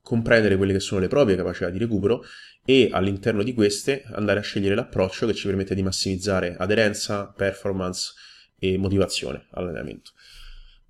[0.01, 2.23] comprendere quelle che sono le proprie capacità di recupero
[2.65, 8.13] e all'interno di queste andare a scegliere l'approccio che ci permette di massimizzare aderenza, performance
[8.57, 10.11] e motivazione all'allenamento.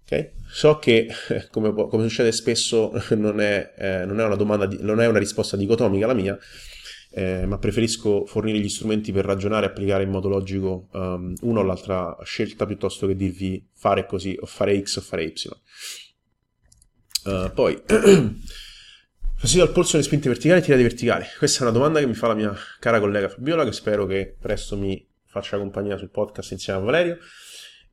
[0.04, 0.32] Okay?
[0.48, 1.10] So che,
[1.52, 6.08] come, come, succede spesso, non è, eh, non è di, non è una risposta dicotomica
[6.08, 6.38] la mia,
[7.12, 11.60] eh, ma preferisco fornire gli strumenti per ragionare e applicare in modo logico um, una
[11.62, 15.50] o l'altra scelta piuttosto che dirvi fare così o fare X o fare Y.
[17.26, 17.82] Uh, poi,
[19.36, 21.26] fastidio al polso nelle spinte verticali e tirate verticali.
[21.40, 24.36] Questa è una domanda che mi fa la mia cara collega Fabiola, che spero che
[24.40, 27.18] presto mi faccia compagnia sul podcast insieme a Valerio.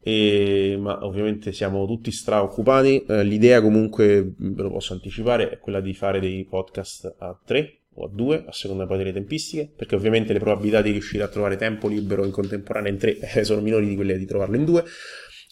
[0.04, 3.04] E, ma ovviamente siamo tutti straoccupati.
[3.04, 7.78] Eh, l'idea comunque, ve lo posso anticipare, è quella di fare dei podcast a tre
[7.94, 11.28] o a due, a seconda poi delle tempistiche, perché ovviamente le probabilità di riuscire a
[11.28, 14.64] trovare tempo libero in contemporanea in tre eh, sono minori di quelle di trovarlo in
[14.66, 14.84] due.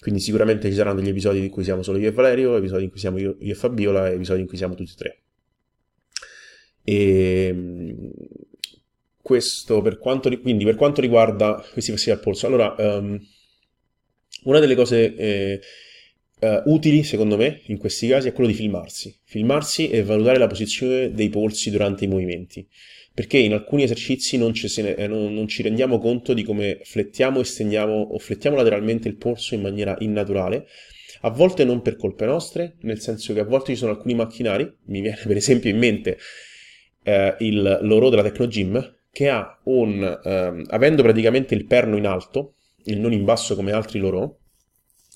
[0.01, 2.91] Quindi sicuramente ci saranno degli episodi in cui siamo solo io e Valerio, episodi in
[2.91, 5.19] cui siamo io, io e Fabiola e episodi in cui siamo tutti e tre.
[6.83, 8.11] E ehm,
[9.21, 13.21] questo per quanto, quindi per quanto riguarda questi festival al polso, allora um,
[14.45, 15.61] una delle cose eh,
[16.41, 19.15] uh, utili, secondo me, in questi casi è quello di filmarsi.
[19.25, 22.67] Filmarsi e valutare la posizione dei polsi durante i movimenti.
[23.13, 26.81] Perché in alcuni esercizi non ci, ne, eh, non, non ci rendiamo conto di come
[26.85, 30.67] flettiamo, estendiamo o flettiamo lateralmente il polso in maniera innaturale.
[31.23, 34.65] A volte non per colpe nostre, nel senso che a volte ci sono alcuni macchinari,
[34.87, 36.19] mi viene per esempio in mente
[37.03, 42.55] eh, il loro della Tecnogym, che ha un, ehm, avendo praticamente il perno in alto,
[42.85, 44.39] e non in basso come altri loro,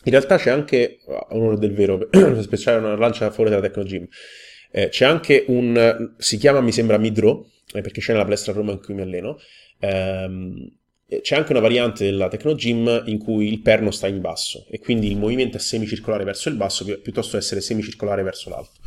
[0.05, 0.99] in realtà c'è anche,
[1.31, 2.09] onore del vero,
[2.43, 4.07] speciale una lancia fuori dalla Tecnogym,
[4.71, 8.73] eh, c'è anche un, si chiama mi sembra Midro, eh, perché c'è nella palestra Roma
[8.73, 9.39] in cui mi alleno,
[9.79, 10.69] ehm,
[11.21, 15.11] c'è anche una variante della Tecnogym in cui il perno sta in basso e quindi
[15.11, 18.81] il movimento è semicircolare verso il basso piuttosto che essere semicircolare verso l'alto.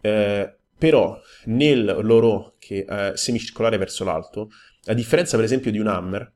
[0.00, 4.50] Eh, però nel loro che è semicircolare verso l'alto,
[4.86, 6.32] a differenza per esempio di un hammer,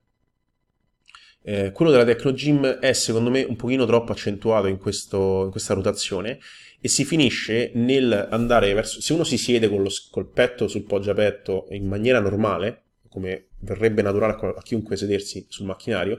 [1.43, 5.75] eh, quello della Tecnogym è secondo me un pochino troppo accentuato in, questo, in questa
[5.75, 6.39] rotazione
[6.81, 9.01] e si finisce nel andare verso...
[9.01, 14.03] Se uno si siede con lo, col petto sul poggiapetto in maniera normale, come verrebbe
[14.03, 16.19] naturale a chiunque sedersi sul macchinario,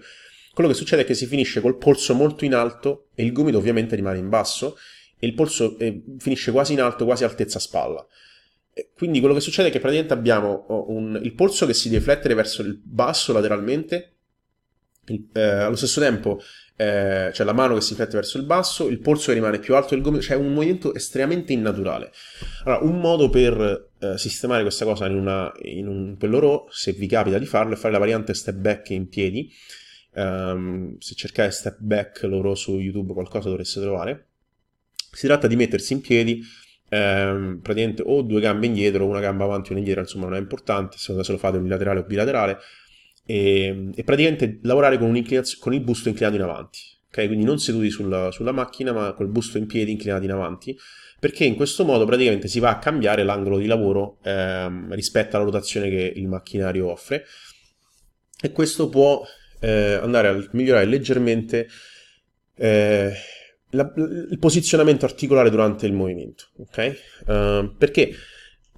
[0.54, 3.58] quello che succede è che si finisce col polso molto in alto e il gomito
[3.58, 4.78] ovviamente rimane in basso
[5.18, 8.06] e il polso eh, finisce quasi in alto, quasi altezza spalla.
[8.94, 12.62] Quindi quello che succede è che praticamente abbiamo un, il polso che si deflette verso
[12.62, 14.16] il basso lateralmente,
[15.08, 16.42] il, eh, allo stesso tempo
[16.82, 19.76] eh, c'è la mano che si riflette verso il basso, il polso che rimane più
[19.76, 22.12] alto del gomito, c'è un movimento estremamente innaturale.
[22.64, 27.06] Allora, un modo per eh, sistemare questa cosa in, una, in un pello se vi
[27.06, 29.52] capita di farlo, è fare la variante step back in piedi.
[30.14, 34.30] Um, se cercate step back loro su YouTube qualcosa dovreste trovare.
[35.12, 36.42] Si tratta di mettersi in piedi,
[36.90, 40.40] ehm, praticamente o due gambe indietro, una gamba avanti e una indietro, insomma non è
[40.40, 42.58] importante, se lo fate unilaterale o bilaterale,
[43.32, 45.10] e, e praticamente lavorare con,
[45.60, 46.80] con, il busto inclinato in avanti.
[47.08, 47.28] Okay?
[47.28, 50.78] Quindi non seduti sulla, sulla macchina, ma col busto in piedi inclinato in avanti,
[51.18, 55.46] perché in questo modo praticamente si va a cambiare l'angolo di lavoro ehm, rispetto alla
[55.46, 57.26] rotazione che il macchinario offre
[58.42, 59.24] e questo può
[59.62, 61.68] eh, andare a migliorare leggermente
[62.56, 63.14] eh,
[63.70, 67.00] la, il posizionamento articolare durante il movimento, ok?
[67.28, 68.14] Uh, perché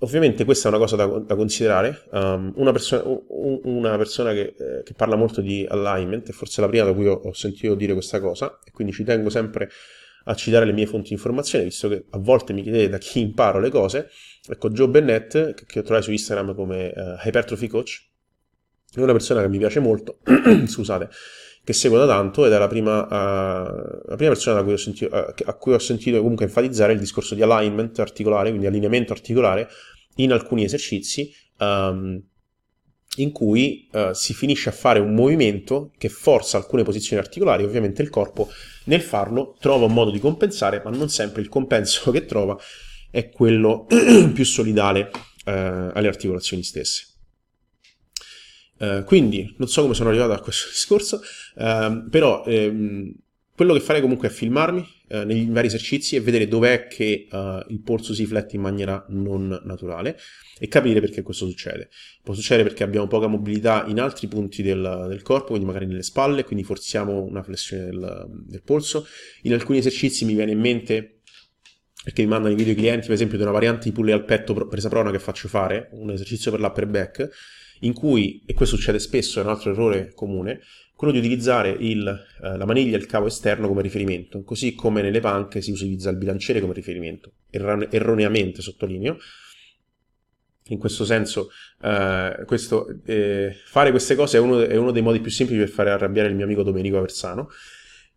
[0.03, 2.03] ovviamente questa è una cosa da, da considerare.
[2.11, 3.23] Um, una, perso-
[3.63, 7.07] una, persona che, eh, che, parla molto di alignment, è forse la prima da cui
[7.07, 9.69] ho, ho, sentito dire questa cosa, e quindi ci tengo sempre
[10.25, 13.19] a citare le mie fonti di informazione, visto che a volte mi chiedete da chi
[13.21, 14.09] imparo le cose.
[14.47, 18.07] Ecco, Joe Bennett, che, che ho su Instagram come uh, Hypertrophy Coach,
[18.93, 20.19] è una persona che mi piace molto,
[20.67, 21.09] scusate,
[21.63, 25.33] che seguo da tanto ed è la prima, uh, la prima persona cui sentito, uh,
[25.45, 29.69] a cui ho sentito comunque enfatizzare il discorso di alignment articolare, quindi allineamento articolare
[30.15, 32.21] in alcuni esercizi um,
[33.17, 38.02] in cui uh, si finisce a fare un movimento che forza alcune posizioni articolari, ovviamente
[38.02, 38.49] il corpo
[38.86, 42.58] nel farlo trova un modo di compensare, ma non sempre il compenso che trova
[43.12, 43.86] è quello
[44.34, 45.12] più solidale
[45.45, 47.08] alle articolazioni stesse.
[48.78, 51.21] Uh, quindi non so come sono arrivato a questo discorso,
[51.56, 53.13] uh, però ehm,
[53.56, 57.65] quello che farei comunque è filmarmi uh, negli vari esercizi e vedere dov'è che eh,
[57.69, 60.17] il polso si flette in maniera non naturale
[60.60, 61.89] e capire perché questo succede.
[62.23, 66.04] Può succedere perché abbiamo poca mobilità in altri punti del, del corpo, quindi magari nelle
[66.04, 69.06] spalle, quindi forziamo una flessione del, del polso.
[69.43, 71.21] In alcuni esercizi mi viene in mente
[72.04, 74.54] perché mi mandano i video clienti, per esempio, di una variante di pulle al petto
[74.67, 77.30] presa prona che faccio fare, un esercizio per l'upper back,
[77.82, 80.60] in cui, e questo succede spesso, è un altro errore comune,
[80.95, 85.01] quello di utilizzare il, eh, la maniglia e il cavo esterno come riferimento, così come
[85.01, 89.17] nelle panche si utilizza il bilanciere come riferimento, Erra- erroneamente sottolineo.
[90.67, 91.49] In questo senso,
[91.82, 95.69] eh, questo, eh, fare queste cose è uno, è uno, dei modi più semplici per
[95.69, 97.49] fare arrabbiare il mio amico Domenico Aversano,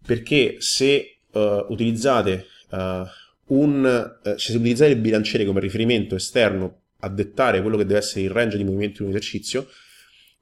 [0.06, 3.02] perché se uh, utilizzate uh,
[3.46, 8.24] un, uh, se utilizzate il bilanciere come riferimento esterno a dettare quello che deve essere
[8.24, 9.66] il range di movimento di un esercizio,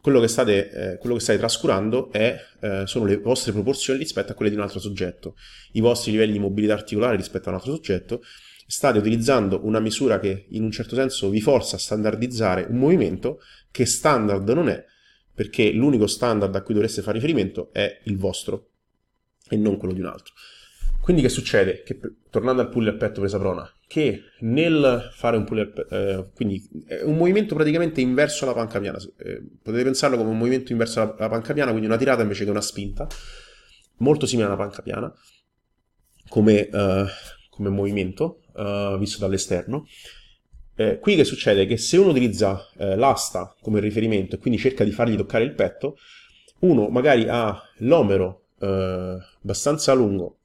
[0.04, 4.32] quello che state, eh, quello che state trascurando è, eh, sono le vostre proporzioni rispetto
[4.32, 5.34] a quelle di un altro soggetto,
[5.72, 8.20] i vostri livelli di mobilità articolare rispetto a un altro soggetto,
[8.66, 13.40] state utilizzando una misura che in un certo senso vi forza a standardizzare un movimento
[13.70, 14.84] che standard non è,
[15.32, 18.72] perché l'unico standard a cui dovreste fare riferimento è il vostro
[19.48, 20.34] e non quello di un altro.
[21.04, 21.82] Quindi che succede?
[21.82, 25.94] Che, tornando al pull al petto presa prona, che nel fare un pull al petto,
[25.94, 30.38] eh, quindi è un movimento praticamente inverso alla panca piana, eh, potete pensarlo come un
[30.38, 33.06] movimento inverso alla, alla, panca piana, quindi una tirata invece che una spinta,
[33.98, 35.12] molto simile alla panca piana,
[36.26, 37.04] come, uh,
[37.50, 39.84] come movimento, uh, visto dall'esterno.
[40.74, 41.66] Eh, qui che succede?
[41.66, 45.52] Che se uno utilizza eh, l'asta come riferimento e quindi cerca di fargli toccare il
[45.52, 45.98] petto,
[46.60, 50.38] uno magari ha l'omero eh, abbastanza lungo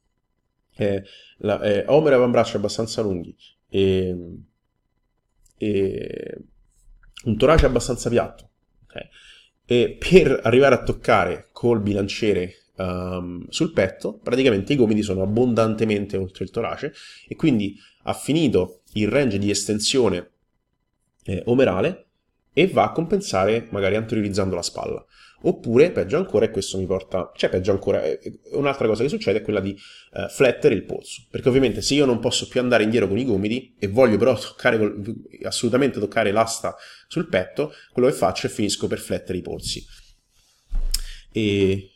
[0.79, 1.03] eh,
[1.39, 3.35] la, eh, omero e avambraccio abbastanza lunghi
[3.67, 4.15] e,
[5.57, 6.37] e
[7.25, 8.49] un torace abbastanza piatto.
[8.85, 9.07] Okay?
[9.65, 16.17] E per arrivare a toccare col bilanciere um, sul petto, praticamente i gomiti sono abbondantemente
[16.17, 16.93] oltre il torace
[17.27, 20.31] e quindi ha finito il range di estensione
[21.25, 22.05] eh, omerale
[22.53, 25.05] e va a compensare magari anteriorizzando la spalla.
[25.41, 27.31] Oppure, peggio ancora, e questo mi porta...
[27.35, 28.19] cioè peggio ancora, eh,
[28.51, 31.23] un'altra cosa che succede è quella di eh, flettere il polso.
[31.29, 34.37] Perché ovviamente se io non posso più andare indietro con i gomiti e voglio però
[34.37, 34.95] toccare,
[35.43, 36.75] assolutamente toccare l'asta
[37.07, 39.85] sul petto, quello che faccio è finisco per flettere i polsi.
[41.31, 41.91] E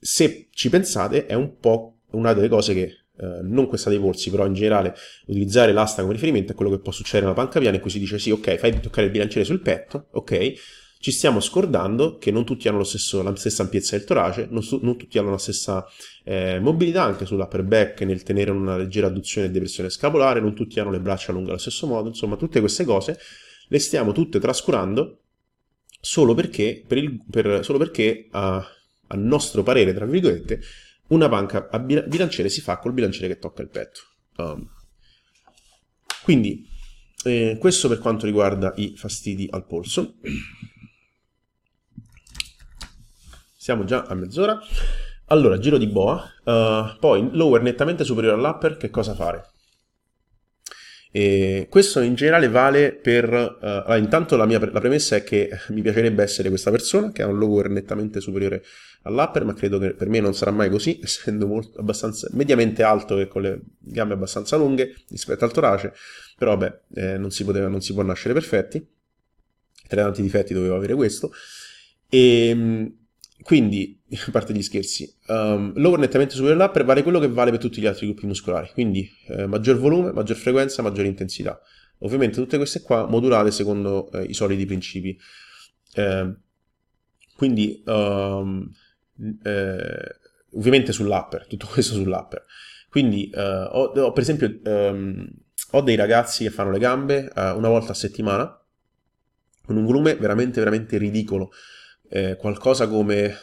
[0.00, 4.30] se ci pensate è un po' una delle cose che Uh, non questa dei polsi,
[4.30, 4.94] però in generale
[5.26, 7.98] utilizzare l'asta come riferimento è quello che può succedere nella panca piana in cui si
[7.98, 10.54] dice sì, ok, fai toccare il bilanciere sul petto, ok,
[11.02, 14.78] ci stiamo scordando che non tutti hanno stesso, la stessa ampiezza del torace, non, su,
[14.82, 15.84] non tutti hanno la stessa
[16.22, 20.78] eh, mobilità anche sull'upper back nel tenere una leggera adduzione e depressione scapolare, non tutti
[20.78, 23.18] hanno le braccia lunghe allo stesso modo, insomma tutte queste cose
[23.66, 25.22] le stiamo tutte trascurando
[26.00, 28.64] solo perché, per il, per, solo perché a,
[29.08, 30.60] a nostro parere, tra virgolette,
[31.08, 34.00] una panca a bilanciere si fa col bilanciere che tocca il petto.
[34.36, 34.70] Um,
[36.22, 36.64] quindi,
[37.24, 40.14] eh, questo per quanto riguarda i fastidi al polso.
[43.62, 44.60] Siamo già a mezz'ora.
[45.26, 46.28] Allora, giro di boa.
[46.42, 49.50] Uh, poi, lower nettamente superiore all'upper, che cosa fare?
[51.12, 53.32] E questo in generale vale per...
[53.32, 57.22] Uh, allora, intanto la mia la premessa è che mi piacerebbe essere questa persona, che
[57.22, 58.64] ha un lower nettamente superiore
[59.02, 63.20] all'upper, ma credo che per me non sarà mai così, essendo molto, abbastanza, mediamente alto
[63.20, 65.92] e con le gambe abbastanza lunghe rispetto al torace,
[66.36, 68.84] però vabbè, eh, non, si poteva, non si può nascere perfetti,
[69.86, 71.30] tra tanti difetti dovevo avere questo.
[72.08, 73.00] E ehm,
[73.42, 77.60] quindi, a parte gli scherzi, um, lower nettamente superiore all'upper vale quello che vale per
[77.60, 81.60] tutti gli altri gruppi muscolari, quindi eh, maggior volume, maggior frequenza, maggiore intensità.
[81.98, 85.18] Ovviamente tutte queste qua modulate secondo eh, i soliti principi.
[85.94, 86.34] Eh,
[87.36, 88.68] quindi, um,
[90.54, 92.44] ovviamente sull'upper, tutto questo sull'upper.
[92.88, 95.28] Quindi, eh, ho, ho, per esempio, um,
[95.70, 98.60] ho dei ragazzi che fanno le gambe uh, una volta a settimana,
[99.64, 101.50] con un volume veramente, veramente ridicolo
[102.12, 103.34] eh, qualcosa come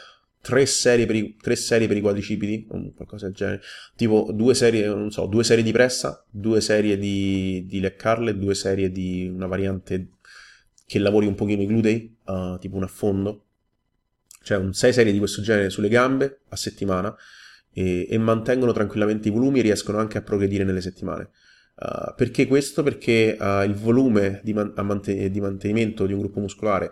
[0.41, 3.61] tre serie, per i, tre serie per i quadricipiti, qualcosa del genere,
[3.95, 8.37] tipo due serie, non so, due serie di pressa, due serie di, di leg curl
[8.37, 10.11] due serie di una variante
[10.85, 13.45] che lavori un pochino i glutei, uh, tipo un affondo,
[14.43, 17.13] cioè un 6 serie di questo genere sulle gambe a settimana
[17.71, 21.29] e, e mantengono tranquillamente i volumi e riescono anche a progredire nelle settimane.
[21.75, 22.81] Uh, perché questo?
[22.81, 26.91] Perché uh, il volume di, man- mant- di, mantenimento di un gruppo muscolare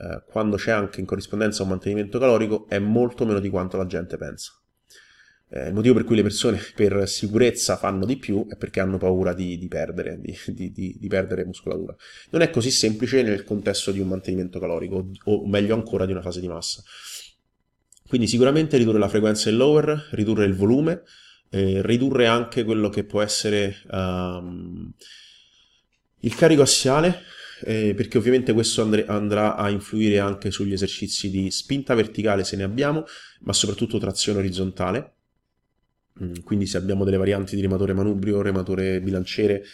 [0.00, 3.86] eh, quando c'è anche in corrispondenza un mantenimento calorico è molto meno di quanto la
[3.86, 4.52] gente pensa.
[5.50, 8.98] Eh, il motivo per cui le persone per sicurezza fanno di più è perché hanno
[8.98, 10.36] paura di, di, perdere, di,
[10.72, 11.96] di, di, perdere, muscolatura.
[12.30, 16.22] Non è così semplice nel contesto di un mantenimento calorico, o meglio ancora di una
[16.22, 16.82] fase di massa.
[18.06, 21.02] Quindi sicuramente ridurre la frequenza del lower, ridurre il volume,
[21.50, 24.92] eh, ridurre anche quello che può essere um,
[26.20, 27.22] il carico assiale,
[27.64, 32.56] eh, perché ovviamente questo andre- andrà a influire anche sugli esercizi di spinta verticale se
[32.56, 33.04] ne abbiamo,
[33.40, 35.12] ma soprattutto trazione orizzontale.
[36.22, 39.64] Mm, quindi se abbiamo delle varianti di rematore manubrio, rematore bilanciere,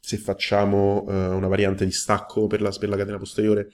[0.00, 3.70] se facciamo uh, una variante di stacco per la, per la, catena posteriore,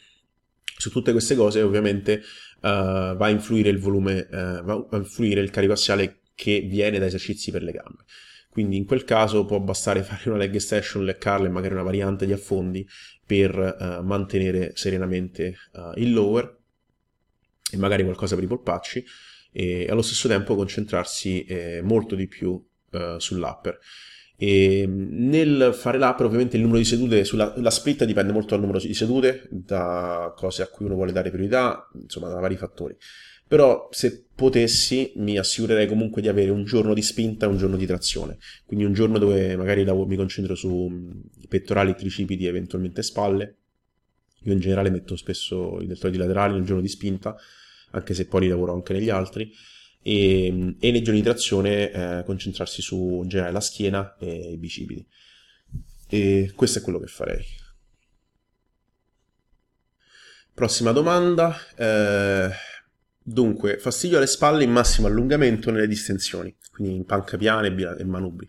[0.77, 2.23] su tutte queste cose ovviamente
[2.61, 6.99] uh, va a influire il volume, uh, va a influire il carico assiale che viene
[6.99, 8.05] da esercizi per le gambe.
[8.50, 11.84] Quindi in quel caso può bastare fare una leg extension, leg curl e magari una
[11.84, 12.86] variante di affondi
[13.24, 16.58] per uh, mantenere serenamente uh, il lower
[17.70, 19.04] e magari qualcosa per i polpacci
[19.52, 22.60] e allo stesso tempo concentrarsi eh, molto di più
[23.18, 23.78] sull'upper.
[24.36, 28.60] E nel fare l'upper ovviamente il numero di sedute sulla la split dipende molto dal
[28.60, 32.96] numero di sedute, da cose a cui uno vuole dare priorità, insomma da vari fattori.
[33.50, 37.76] Però se potessi mi assicurerei comunque di avere un giorno di spinta e un giorno
[37.76, 38.38] di trazione.
[38.64, 41.10] Quindi un giorno dove magari mi concentro su mm,
[41.48, 43.56] pettorali, tricipiti e eventualmente spalle.
[44.44, 47.34] Io in generale metto spesso i deltoidi laterali nel giorno di spinta,
[47.90, 49.52] anche se poi li lavoro anche negli altri.
[50.00, 54.53] E, mm, e nei giorni di trazione eh, concentrarsi su in generale la schiena e
[54.53, 55.05] i bicipiti.
[56.09, 57.44] E questo è quello che farei.
[60.55, 61.57] Prossima domanda.
[61.74, 62.70] Eh,
[63.33, 68.49] Dunque, fastidio alle spalle in massimo allungamento nelle distensioni, quindi in panca piana e manubri,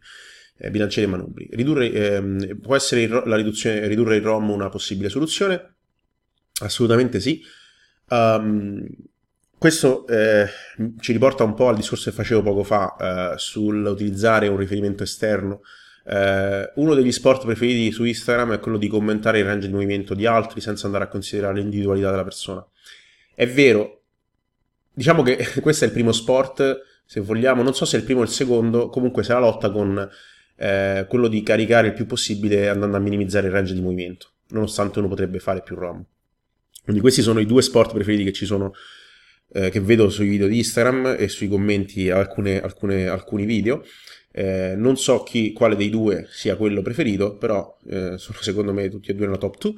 [0.57, 1.47] eh, bilanciere e manubri.
[1.51, 5.75] Ridurre, ehm, può essere il, la riduzione, ridurre il ROM una possibile soluzione?
[6.61, 7.43] Assolutamente sì.
[8.09, 8.83] Um,
[9.55, 10.47] questo eh,
[10.99, 12.95] ci riporta un po' al discorso che facevo poco fa
[13.33, 15.61] eh, sull'utilizzare un riferimento esterno.
[16.07, 20.15] Eh, uno degli sport preferiti su Instagram è quello di commentare il range di movimento
[20.15, 22.65] di altri senza andare a considerare l'individualità della persona.
[23.35, 24.00] È vero,
[24.93, 28.21] diciamo che questo è il primo sport, se vogliamo, non so se è il primo
[28.21, 30.09] o il secondo, comunque la lotta con
[30.55, 34.99] eh, quello di caricare il più possibile andando a minimizzare il range di movimento, nonostante
[34.99, 36.05] uno potrebbe fare più ROM.
[36.83, 38.73] Quindi questi sono i due sport preferiti che ci sono
[39.53, 43.83] eh, che vedo sui video di Instagram e sui commenti a alcune, alcune, alcuni video.
[44.31, 48.89] Eh, non so chi, quale dei due sia quello preferito, però eh, sono secondo me
[48.89, 49.69] tutti e due nella top 2.
[49.69, 49.77] Um,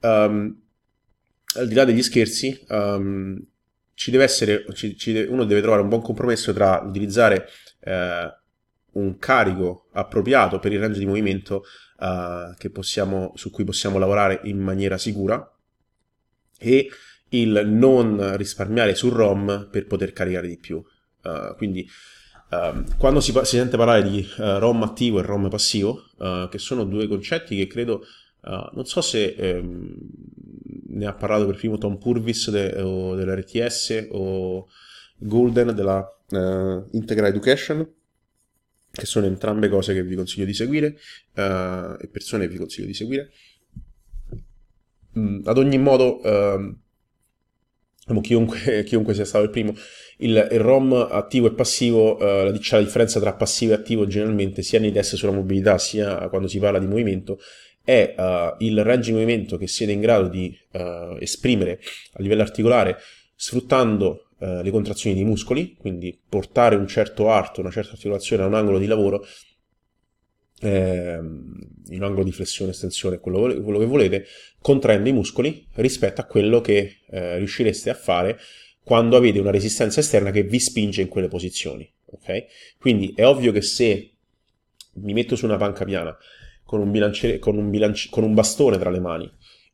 [0.00, 0.60] ehm,
[1.54, 3.38] al di là degli scherzi, um,
[3.94, 7.48] ci deve essere, ci, ci uno deve trovare un buon compromesso tra utilizzare
[7.80, 8.34] eh,
[8.92, 11.64] un carico appropriato per il range di movimento
[11.98, 15.46] uh, possiamo, su cui possiamo lavorare in maniera sicura
[16.58, 16.88] e
[17.30, 20.82] il non risparmiare sul ROM per poter caricare di più.
[21.22, 21.88] Uh, quindi
[22.50, 26.58] uh, quando si, si, sente parlare di uh, ROM attivo e ROM passivo, eh, che
[26.58, 28.04] sono due concetti che credo,
[28.72, 29.94] non so se um,
[30.88, 34.68] ne ha parlato per primo Tom Purvis de, o dell'RTS o
[35.18, 36.06] Golden della
[36.92, 37.86] Integral Education,
[38.90, 40.96] che sono entrambe cose che vi consiglio di seguire
[41.34, 43.30] e persone che vi consiglio di seguire.
[45.18, 49.74] Mm, ad ogni modo, uh, chiunque, chiunque, sia stato il primo,
[50.18, 54.06] il, il ROM attivo e passivo, uh, la, cioè la differenza tra passivo e attivo
[54.06, 57.38] generalmente sia nei test sulla mobilità sia quando si parla di movimento
[57.84, 61.80] è uh, il movimento che siete in grado di uh, esprimere
[62.12, 62.98] a livello articolare
[63.34, 68.54] sfruttando le contrazioni dei muscoli, quindi portare un certo arto, una certa articolazione a un
[68.54, 69.24] angolo di lavoro
[70.62, 71.20] eh,
[71.88, 74.26] in angolo di flessione, estensione, quello, quello, che volete,
[74.60, 78.38] contraendo i muscoli rispetto a quello che eh, riuscireste a fare
[78.82, 81.90] quando avete una resistenza esterna che vi spinge in quelle posizioni.
[82.04, 82.46] Okay?
[82.78, 84.10] Quindi è ovvio che se
[84.94, 86.16] mi metto su una panca piana
[86.72, 89.30] con un, con un, bilanci- con un bastone tra le mani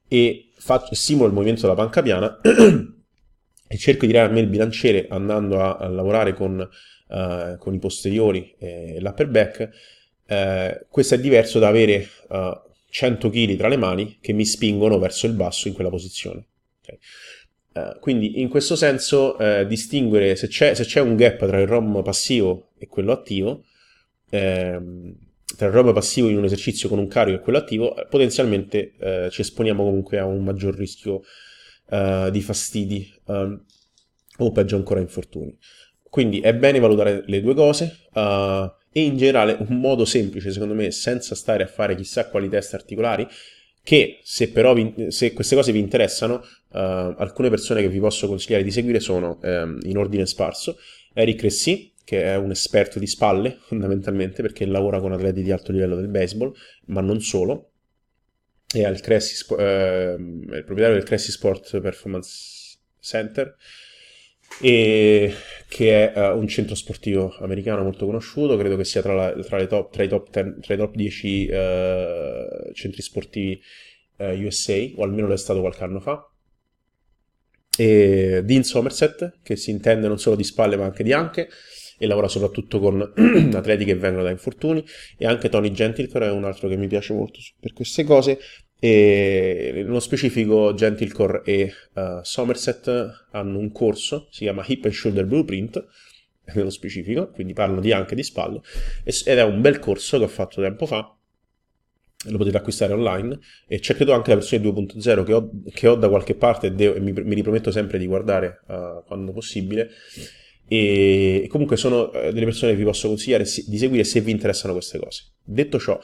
[0.09, 4.49] e faccio, simulo il movimento della panca piana e cerco di tirare a me il
[4.49, 9.71] bilanciere andando a, a lavorare con, uh, con, i posteriori e l'upper back,
[10.27, 12.51] eh, questo è diverso da avere uh,
[12.91, 16.47] 100 kg tra le mani che mi spingono verso il basso in quella posizione.
[16.83, 16.99] Okay.
[17.75, 21.69] Uh, quindi in questo senso uh, distinguere se c'è, se c'è, un gap tra il
[21.69, 23.63] ROM passivo e quello attivo,
[24.31, 28.95] ehm, tra il ROM passivo in un esercizio con un carico e quello attivo, potenzialmente
[28.99, 31.23] eh, ci esponiamo comunque a un maggior rischio
[31.89, 33.65] di fastidi um,
[34.37, 35.57] o peggio ancora infortuni.
[36.03, 38.01] Quindi è bene valutare le due cose.
[38.13, 42.49] Uh, e in generale un modo semplice, secondo me, senza stare a fare chissà quali
[42.49, 43.27] test articolari,
[43.83, 46.79] che se però vi, se queste cose vi interessano, uh,
[47.17, 50.79] alcune persone che vi posso consigliare di seguire sono um, in ordine sparso,
[51.15, 55.73] Eric Ressy, che è un esperto di spalle fondamentalmente perché lavora con atleti di alto
[55.73, 56.55] livello del baseball,
[56.87, 57.73] ma non solo,
[58.67, 63.55] è il, Cressy, uh, è il proprietario del Cressy Sport Performance Center,
[64.63, 65.35] e
[65.69, 69.67] che è uh, un centro sportivo americano molto conosciuto, credo che sia tra, la, tra,
[69.67, 73.61] top, tra, i, top 10, tra i, top 10, uh, eh, centri sportivi
[74.17, 76.27] uh, eh, USA, o almeno lo è stato qualche anno fa.
[77.77, 81.51] E Dean Somerset, che si intende non solo di spalle ma anche di anche,
[81.99, 83.01] e lavora soprattutto con
[83.53, 84.85] atleti che vengono da infortuni,
[85.19, 88.39] e anche Tony Gentilcore è un altro che mi piace molto per queste cose,
[88.81, 95.27] e nello specifico Gentilcore e uh, Somerset hanno un corso, si chiama Hip and Shoulder
[95.27, 95.85] Blueprint,
[96.55, 98.61] nello specifico, quindi parlano di anche di spalle,
[99.05, 101.13] ed è un bel corso che ho fatto tempo fa,
[102.31, 105.95] lo potete acquistare online, e c'è credo anche la versione 2.0 che ho, che ho
[105.95, 109.91] da qualche parte e, devo, e mi, mi, riprometto sempre di guardare uh, quando possibile,
[110.69, 114.75] e comunque sono uh, delle persone che vi posso consigliare di seguire se vi interessano
[114.75, 115.33] queste cose.
[115.43, 115.99] Detto ciò,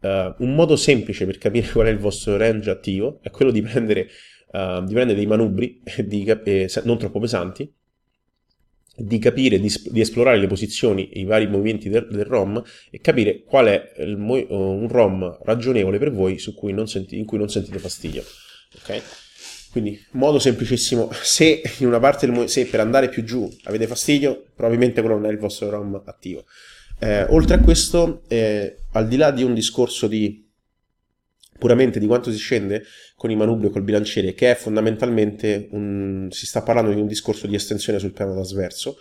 [0.00, 3.62] Uh, un modo semplice per capire qual è il vostro range attivo è quello di
[3.62, 4.06] prendere,
[4.52, 7.68] uh, di prendere dei manubri di, eh, non troppo pesanti,
[8.96, 13.42] di capire, di, di, esplorare le posizioni, i vari movimenti del, del ROM e capire
[13.42, 18.22] qual è il, un ROM ragionevole per voi cui senti, in cui non sentite fastidio.
[18.76, 19.02] Ok?
[19.70, 25.26] Quindi, modo semplicissimo, se del se per andare più giù avete fastidio, probabilmente quello non
[25.26, 26.44] è il vostro ROM attivo.
[27.00, 30.46] Eh, oltre a questo, eh, al di là di un discorso di
[31.58, 32.84] puramente di quanto si scende
[33.16, 37.06] con i manubri e col bilanciere, che è fondamentalmente un, si sta parlando di un
[37.06, 38.96] discorso di estensione sul piano trasverso.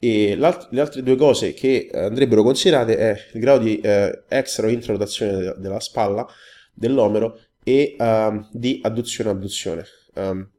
[0.00, 4.70] E le altre due cose che andrebbero considerate è il grado di eh, extra o
[4.70, 6.24] intrarotazione della spalla,
[6.72, 9.84] dell'omero e uh, di adduzione-abduzione.
[10.14, 10.50] Um,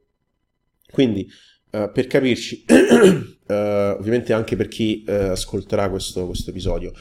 [0.92, 1.28] quindi
[1.72, 3.54] uh, per capirci, uh,
[4.00, 6.94] ovviamente anche per chi ascolterà questo, questo episodio,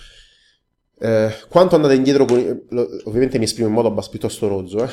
[1.48, 2.66] quanto andate indietro con
[3.04, 4.88] ovviamente mi esprimo in modo abbastanza piuttosto rozzo eh?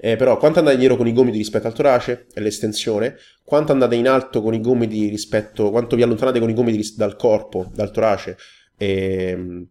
[0.12, 3.16] eh, però quanto andate indietro con i gomiti rispetto al torace e l'estensione?
[3.44, 7.14] Quanto andate in alto con i gomiti rispetto quanto vi allontanate con i gomiti dal
[7.14, 8.36] corpo dal torace
[8.76, 9.68] e,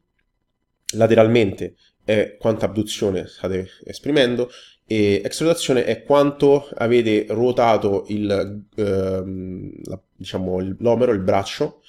[0.94, 1.76] lateralmente?
[2.06, 4.50] E quanta abduzione state esprimendo
[4.94, 11.82] e extraduzione è quanto avete ruotato il, ehm, la, diciamo, l'omero, il braccio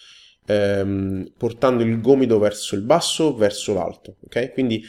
[0.47, 4.53] ehm, portando il gomito verso il basso verso l'alto, ok?
[4.53, 4.83] Quindi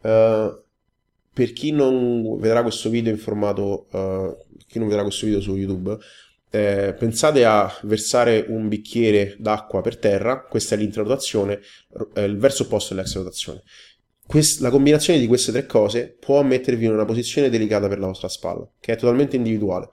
[0.00, 0.62] uh,
[1.30, 4.34] per chi non vedrà questo video in formato, uh,
[4.66, 5.98] chi non vedrà questo video su YouTube,
[6.50, 11.60] eh, pensate a versare un bicchiere d'acqua per terra, questa è l'intrarotazione,
[12.14, 13.62] eh, il verso opposto è l'extrarotazione.
[14.28, 18.08] Quest- la combinazione di queste tre cose può mettervi in una posizione delicata per la
[18.08, 19.88] vostra spalla, che è totalmente individuale.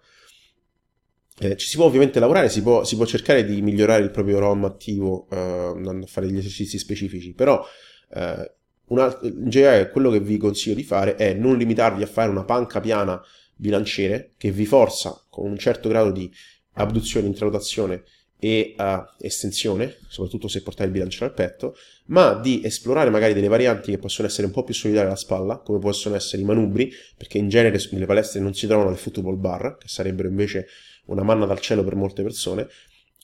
[1.40, 4.40] Eh, ci si può ovviamente lavorare, si può, si può, cercare di migliorare il proprio
[4.40, 7.66] ROM attivo eh, andando a fare degli esercizi specifici, però
[8.14, 8.52] eh,
[8.98, 12.44] alt- in generale quello che vi consiglio di fare è non limitarvi a fare una
[12.44, 13.22] panca piana
[13.56, 16.30] bilanciere che vi forza con un certo grado di
[16.74, 18.04] abduzione, intrarotazione
[18.38, 21.76] e uh, estensione, soprattutto se portate il bilanciere al petto,
[22.08, 25.58] ma di esplorare magari delle varianti che possono essere un po' più solidali alla spalla,
[25.58, 29.40] come possono essere i manubri, perché in genere nelle palestre non si trovano le football
[29.40, 30.68] bar, che sarebbero invece
[31.06, 32.68] una manna dal cielo per molte persone,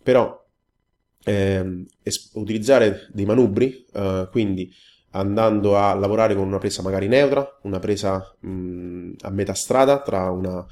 [0.03, 0.39] però
[1.23, 4.71] ehm, es- utilizzare dei manubri, eh, quindi
[5.11, 10.29] andando a lavorare con una presa magari neutra, una presa mh, a metà strada tra
[10.31, 10.65] una,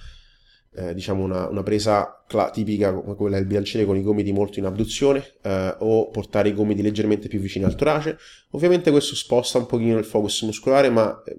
[0.76, 4.60] eh, diciamo una, una presa cla- tipica come quella del bilanciere con i gomiti molto
[4.60, 8.18] in abduzione eh, o portare i gomiti leggermente più vicini al torace.
[8.52, 11.36] Ovviamente questo sposta un pochino il focus muscolare, ma ehm,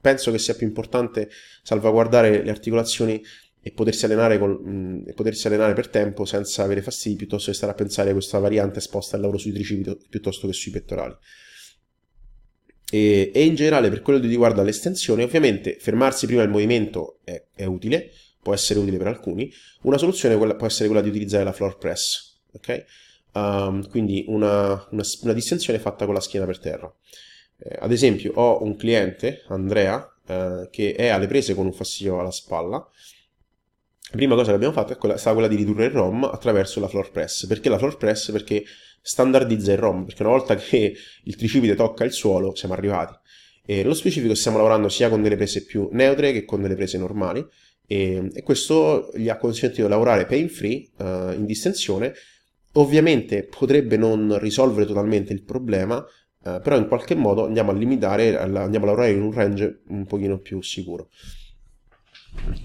[0.00, 1.28] penso che sia più importante
[1.62, 3.22] salvaguardare le articolazioni
[3.66, 7.56] e potersi allenare, col, mh, e potersi allenare per tempo senza avere fastidi piuttosto che
[7.56, 11.16] stare a pensare a questa variante sposta al lavoro sui tricipiti piuttosto che sui pettorali.
[12.88, 17.42] E, e, in generale per quello che riguarda l'estensione, ovviamente fermarsi prima del movimento è,
[17.56, 18.12] è, utile,
[18.46, 19.52] può essere utile per alcuni.
[19.82, 22.84] Una soluzione può essere quella di utilizzare la floor press, ok?
[23.32, 26.94] Um, quindi una, una, una, distensione fatta con la schiena per terra.
[27.58, 32.20] Eh, ad esempio, ho un cliente, Andrea, eh, che è alle prese con un fastidio
[32.20, 32.88] alla spalla
[34.08, 36.78] la prima cosa che abbiamo fatto è quella, stata quella di ridurre il ROM attraverso
[36.78, 37.46] la floor press.
[37.48, 38.30] Perché la floor press?
[38.30, 38.64] Perché
[39.02, 40.94] standardizza il ROM, perché una volta che
[41.24, 43.18] il tricipite tocca il suolo siamo arrivati.
[43.66, 46.98] E nello specifico stiamo lavorando sia con delle prese più neutre che con delle prese
[46.98, 47.44] normali
[47.86, 52.14] e, e questo gli ha consentito di lavorare pain free uh, in distensione.
[52.72, 58.36] Ovviamente potrebbe non risolvere totalmente il problema, uh, però in qualche modo andiamo a limitare,
[58.36, 61.08] andiamo a lavorare in un range un pochino più sicuro.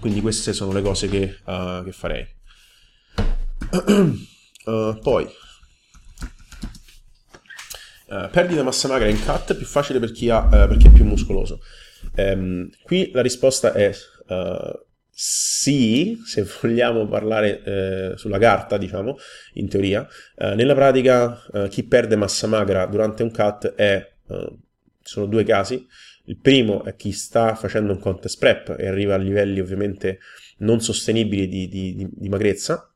[0.00, 2.26] Quindi queste sono le cose che, uh, che farei.
[3.70, 5.24] uh, poi,
[8.08, 11.04] uh, perdita massa magra in cut più facile per chi, ha, per chi è più
[11.04, 11.60] muscoloso.
[12.16, 13.94] Um, qui la risposta è
[15.14, 19.16] sì, se vogliamo parlare eh, sulla carta, diciamo,
[19.54, 20.08] in teoria.
[20.36, 24.10] Eh, nella pratica, eh, chi perde massa magra durante un cut è,
[25.02, 25.86] sono due casi.
[26.24, 30.20] Il primo è chi sta facendo un contest prep e arriva a livelli ovviamente
[30.58, 32.90] non sostenibili di, di, di, di magrezza,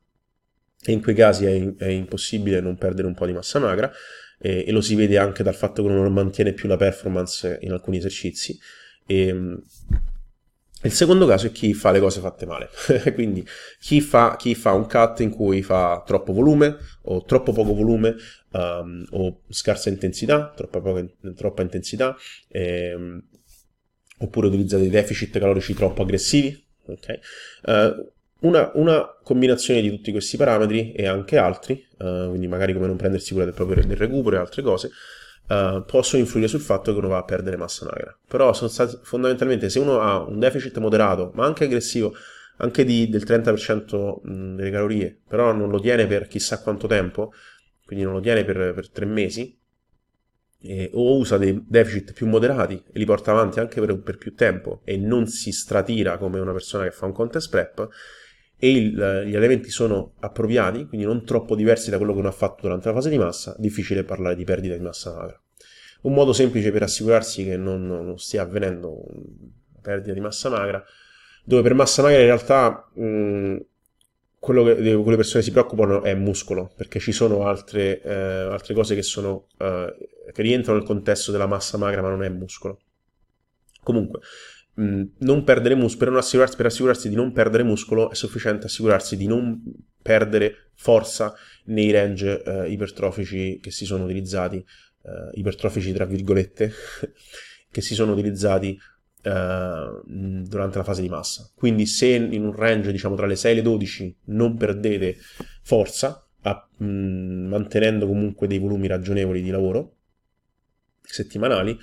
[0.83, 3.91] e in quei casi è, è, impossibile non perdere un po' di massa magra,
[4.39, 7.59] e, e, lo si vede anche dal fatto che uno non mantiene più la performance
[7.61, 8.57] in alcuni esercizi.
[9.05, 9.59] E,
[10.83, 12.69] il secondo caso è chi fa le cose fatte male,
[13.15, 13.45] quindi
[13.79, 18.15] chi fa, chi fa, un cut in cui fa troppo volume o troppo poco volume
[18.51, 21.03] um, o scarsa intensità, troppa, poca,
[21.35, 22.15] troppa intensità,
[22.49, 23.23] ehm,
[24.19, 26.65] oppure utilizza dei deficit calorici troppo aggressivi.
[26.85, 27.19] Okay?
[27.63, 28.11] Uh,
[28.41, 32.97] una, una, combinazione di tutti questi parametri e anche altri, uh, quindi magari come non
[32.97, 34.91] prendersi cura del proprio del recupero e altre cose,
[35.47, 38.17] uh, possono influire sul fatto che uno va a perdere massa magra.
[38.27, 42.13] Però fondamentalmente se uno ha un deficit moderato, ma anche aggressivo,
[42.57, 47.31] anche di, del 30% delle calorie, però non lo tiene per chissà quanto tempo,
[47.85, 49.57] quindi non lo tiene per, per tre mesi,
[50.59, 54.33] eh, o usa dei deficit più moderati e li porta avanti anche per, per, più
[54.33, 57.87] tempo e non si stratira come una persona che fa un contest prep,
[58.59, 62.31] e il, gli elementi sono appropriati, quindi non troppo diversi da quello che uno ha
[62.31, 65.41] fatto durante la fase di massa, difficile parlare di perdita di massa magra.
[66.01, 69.03] Un modo semplice per assicurarsi che non, non stia avvenendo
[69.81, 70.83] perdita di massa magra,
[71.43, 73.57] dove per massa magra in realtà mh,
[74.39, 78.13] quello che, di cui le persone si preoccupano è muscolo, perché ci sono altre, eh,
[78.13, 79.95] altre cose che, sono, eh,
[80.31, 82.79] che rientrano nel contesto della massa magra, ma non è muscolo.
[83.83, 84.19] Comunque,
[84.77, 89.25] non perdere muscolo, per, assicurarsi, per assicurarsi di non perdere muscolo è sufficiente assicurarsi di
[89.25, 89.61] non
[90.01, 91.33] perdere forza
[91.65, 96.71] nei range eh, ipertrofici che si sono utilizzati, eh, ipertrofici tra virgolette,
[97.71, 98.77] che si sono utilizzati
[99.23, 101.51] eh, durante la fase di massa.
[101.55, 105.17] Quindi se in un range diciamo tra le 6 e le 12 non perdete
[105.63, 109.95] forza, a, mh, mantenendo comunque dei volumi ragionevoli di lavoro
[111.01, 111.77] settimanali,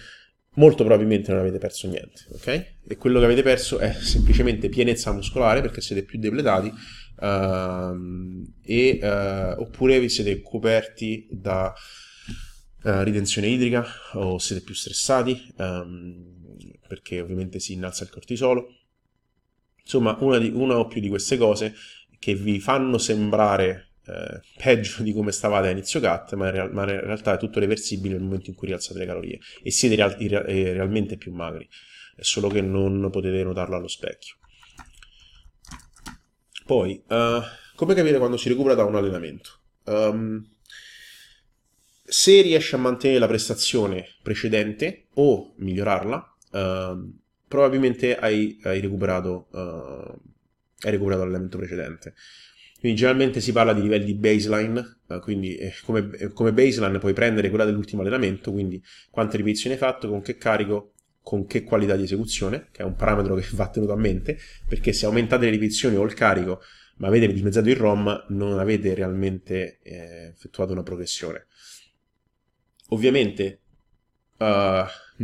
[0.55, 2.74] molto probabilmente non avete perso niente, ok?
[2.86, 8.98] E quello che avete perso è semplicemente pienezza muscolare perché siete più depletati uh, e,
[9.02, 11.72] uh, oppure vi siete coperti da
[12.82, 16.32] uh, ritenzione idrica o siete più stressati um,
[16.86, 18.68] perché ovviamente si innalza il cortisolo.
[19.82, 21.74] Insomma, una, di, una o più di queste cose
[22.18, 26.72] che vi fanno sembrare eh, peggio di come stavate a inizio cut, ma in, real-
[26.72, 29.94] ma in, realtà è tutto reversibile nel momento in cui rialzate le calorie e siete
[29.94, 31.68] real- real- realmente più magri,
[32.16, 34.36] è solo che non potete notarlo allo specchio.
[36.66, 37.42] Poi, uh,
[37.74, 39.50] come capire quando si recupera da un allenamento?
[39.84, 40.46] Um,
[42.07, 47.12] se riesci a mantenere la prestazione precedente o migliorarla, uh,
[47.48, 50.20] probabilmente hai, hai, recuperato, uh,
[50.80, 52.14] hai recuperato l'allenamento precedente.
[52.85, 56.99] Quindi generalmente si parla di livelli di baseline, uh, quindi eh, come, eh, come, baseline
[56.99, 58.78] puoi prendere quella dell'ultimo allenamento, quindi
[59.11, 62.95] quante ripetizioni hai fatto, con che carico, con che qualità di esecuzione, che è un
[62.95, 64.37] parametro che va tenuto a mente,
[64.68, 66.61] perché se aumentate le ripetizioni o il carico,
[66.99, 71.47] ma avete dimezzato il ROM, non avete realmente eh, effettuato una progressione.
[72.89, 73.61] Ovviamente
[74.37, 74.45] uh,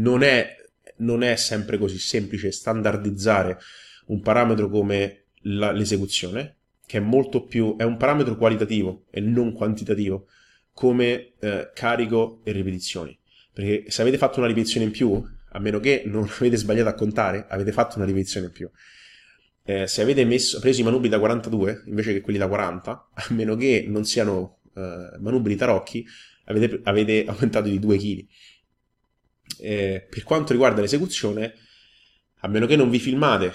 [0.01, 0.57] non, è,
[0.97, 3.59] non, è, sempre così semplice standardizzare
[4.07, 6.60] un parametro come l'esecuzione,
[6.91, 10.27] che è molto più, è un parametro qualitativo e non quantitativo,
[10.73, 13.17] come eh, carico e ripetizioni.
[13.53, 16.95] Perché se avete fatto una ripetizione in più, a meno che non avete sbagliato a
[16.95, 18.69] contare, avete fatto una ripetizione in più.
[19.63, 23.27] Eh, se avete messo, preso i manubri da 42 invece che quelli da 40, a
[23.29, 26.05] meno che non siano eh, manubri tarocchi,
[26.47, 28.27] avete, avete, aumentato di 2 kg.
[29.61, 31.55] Eh, per quanto riguarda l'esecuzione,
[32.41, 33.53] a meno che non vi filmate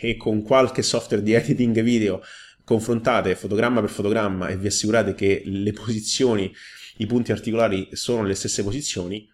[0.00, 2.22] e con qualche software di editing video
[2.66, 6.52] confrontate fotogramma per fotogramma e vi assicurate che le posizioni,
[6.96, 9.30] i punti articolari sono le stesse posizioni,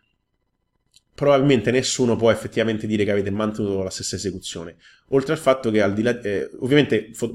[1.15, 4.77] probabilmente nessuno può effettivamente dire che avete mantenuto la stessa esecuzione.
[5.09, 7.33] Oltre al fatto che al di là, eh, ovviamente fo-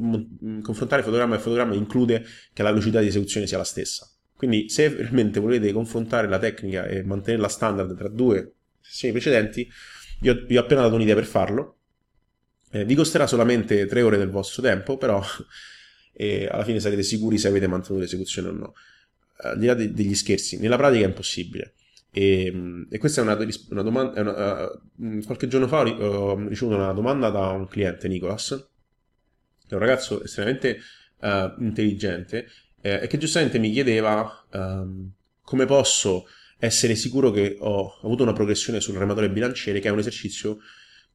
[0.61, 2.23] confrontare fotogramma e fotogramma include
[2.53, 4.07] che la velocità di esecuzione sia la stessa.
[4.35, 9.67] Quindi se realmente volete confrontare la tecnica e mantenerla standard tra due sessioni precedenti,
[10.19, 11.77] vi ho, vi ho appena dato un'idea per farlo.
[12.69, 15.23] Eh, vi costerà solamente 3 ore del vostro tempo, però
[16.19, 18.73] e alla fine sarete sicuri se avete mantenuto l'esecuzione o no.
[19.39, 21.73] Al di là de- degli scherzi, nella pratica è impossibile.
[22.11, 22.51] E,
[22.89, 23.37] e questa è una,
[23.69, 24.21] una domanda.
[24.21, 29.73] Una, uh, qualche giorno fa ho ricevuto una domanda da un cliente, Nicolas, che è
[29.75, 30.79] un ragazzo estremamente
[31.19, 32.47] uh, intelligente
[32.81, 35.11] eh, e che giustamente mi chiedeva um,
[35.43, 36.25] come posso
[36.57, 40.57] essere sicuro che ho avuto una progressione sul rematore bilanciere, che è un esercizio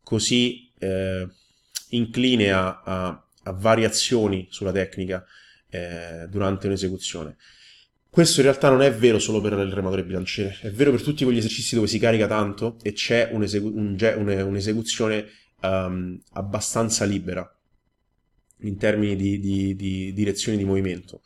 [0.05, 1.27] così eh,
[1.89, 5.25] incline a, a a variazioni sulla tecnica
[5.71, 7.37] eh, durante un'esecuzione.
[8.09, 11.25] Questo in realtà non è vero solo per il rematore bilanciere, è vero per tutti
[11.25, 13.97] quegli esercizi dove si carica tanto e c'è un'esegu- un,
[14.47, 15.27] un'esecuzione
[15.63, 17.51] um, abbastanza libera
[18.59, 21.23] in termini di, di, di direzione di movimento.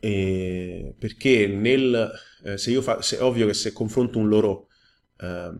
[0.00, 2.10] E perché nel,
[2.44, 4.68] eh, se io fa, se, ovvio che se confronto un loro,
[5.18, 5.52] eh,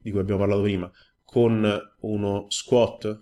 [0.00, 0.92] di cui abbiamo parlato prima,
[1.24, 1.66] con
[2.00, 3.18] uno squat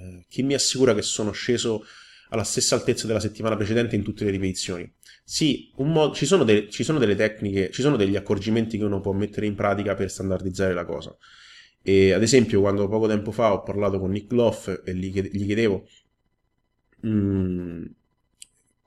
[0.00, 1.84] eh, chi mi assicura che sono sceso
[2.30, 4.90] alla stessa altezza della settimana precedente in tutte le ripetizioni?
[5.24, 9.00] Sì, mod- ci, sono de- ci, sono delle tecniche, ci sono degli accorgimenti che uno
[9.00, 11.16] può mettere in pratica per standardizzare la cosa.
[11.82, 15.30] E ad esempio, quando poco tempo fa ho parlato con Nick Loff e gli, chied-
[15.32, 15.86] gli chiedevo
[17.06, 17.84] mm,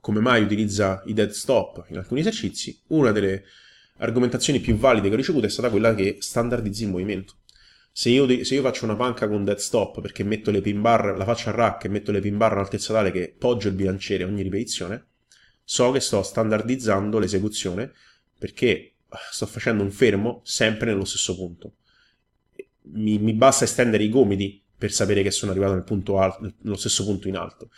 [0.02, 3.44] come mai utilizza i dead stop in alcuni esercizi, una delle
[3.98, 7.36] argomentazioni più valide che ho ricevuto è stata quella che standardizzi il movimento.
[7.96, 11.16] Se io, se io, faccio una panca con dead stop perché metto le pin bar,
[11.16, 13.76] la faccio a rack e metto le pin bar a un'altezza tale che poggio il
[13.76, 15.06] bilanciere ogni ripetizione,
[15.64, 17.94] so che sto standardizzando l'esecuzione
[18.40, 21.76] perché ah, sto facendo un fermo sempre nello stesso punto.
[22.86, 26.76] Mi, mi basta estendere i gomiti per sapere che sono arrivato nel punto alto, nello
[26.76, 27.70] stesso punto in alto.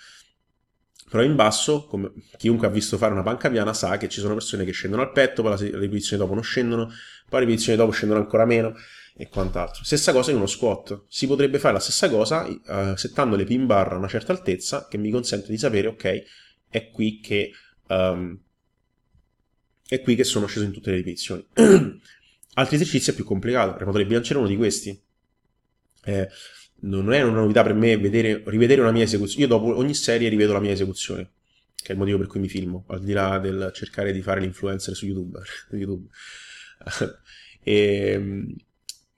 [1.10, 4.34] Però in basso, come chiunque ha visto fare una panca piana sa che ci sono
[4.34, 6.90] persone che scendono al petto, poi le ripetizioni dopo non scendono,
[7.28, 8.76] poi le ripetizioni dopo scendono ancora meno
[9.18, 9.84] e quant'altro.
[9.84, 11.04] Stessa cosa in uno squat.
[11.08, 14.88] Si potrebbe fare la stessa cosa uh, settando le pin bar a una certa altezza
[14.90, 16.24] che mi consente di sapere, ok,
[16.70, 17.52] è qui che,
[17.88, 18.38] um,
[19.88, 21.46] è qui che sono sceso in tutte le ripetizioni.
[22.58, 23.72] Altri esercizi è più complicato.
[23.72, 25.02] Il rematore bilanciere è uno di questi.
[26.04, 26.30] Eh,
[26.82, 29.44] non è una novità per me vedere, rivedere una mia esecuzione.
[29.44, 31.32] Io dopo ogni serie rivedo la mia esecuzione,
[31.76, 34.42] che è il motivo per cui mi filmo, al di là del cercare di fare
[34.42, 35.40] l'influencer su YouTube.
[35.72, 36.08] YouTube.
[37.64, 38.56] e,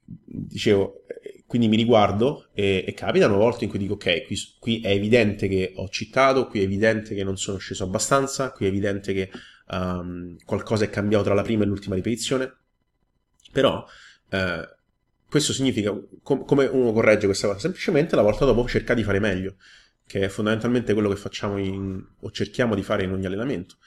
[0.03, 1.03] dicevo,
[1.45, 5.47] quindi mi riguardo e, e, capitano volte in cui dico ok, qui, qui, è evidente
[5.47, 9.29] che ho citato, qui è evidente che non sono sceso abbastanza, qui è evidente che
[9.69, 12.53] um, qualcosa è cambiato tra la prima e l'ultima ripetizione,
[13.51, 13.85] però
[14.29, 14.75] eh,
[15.29, 17.59] questo significa com- come uno corregge questa cosa?
[17.59, 19.55] Semplicemente la volta dopo cerca di fare meglio,
[20.05, 23.77] che è fondamentalmente quello che facciamo in, o cerchiamo di fare in ogni allenamento.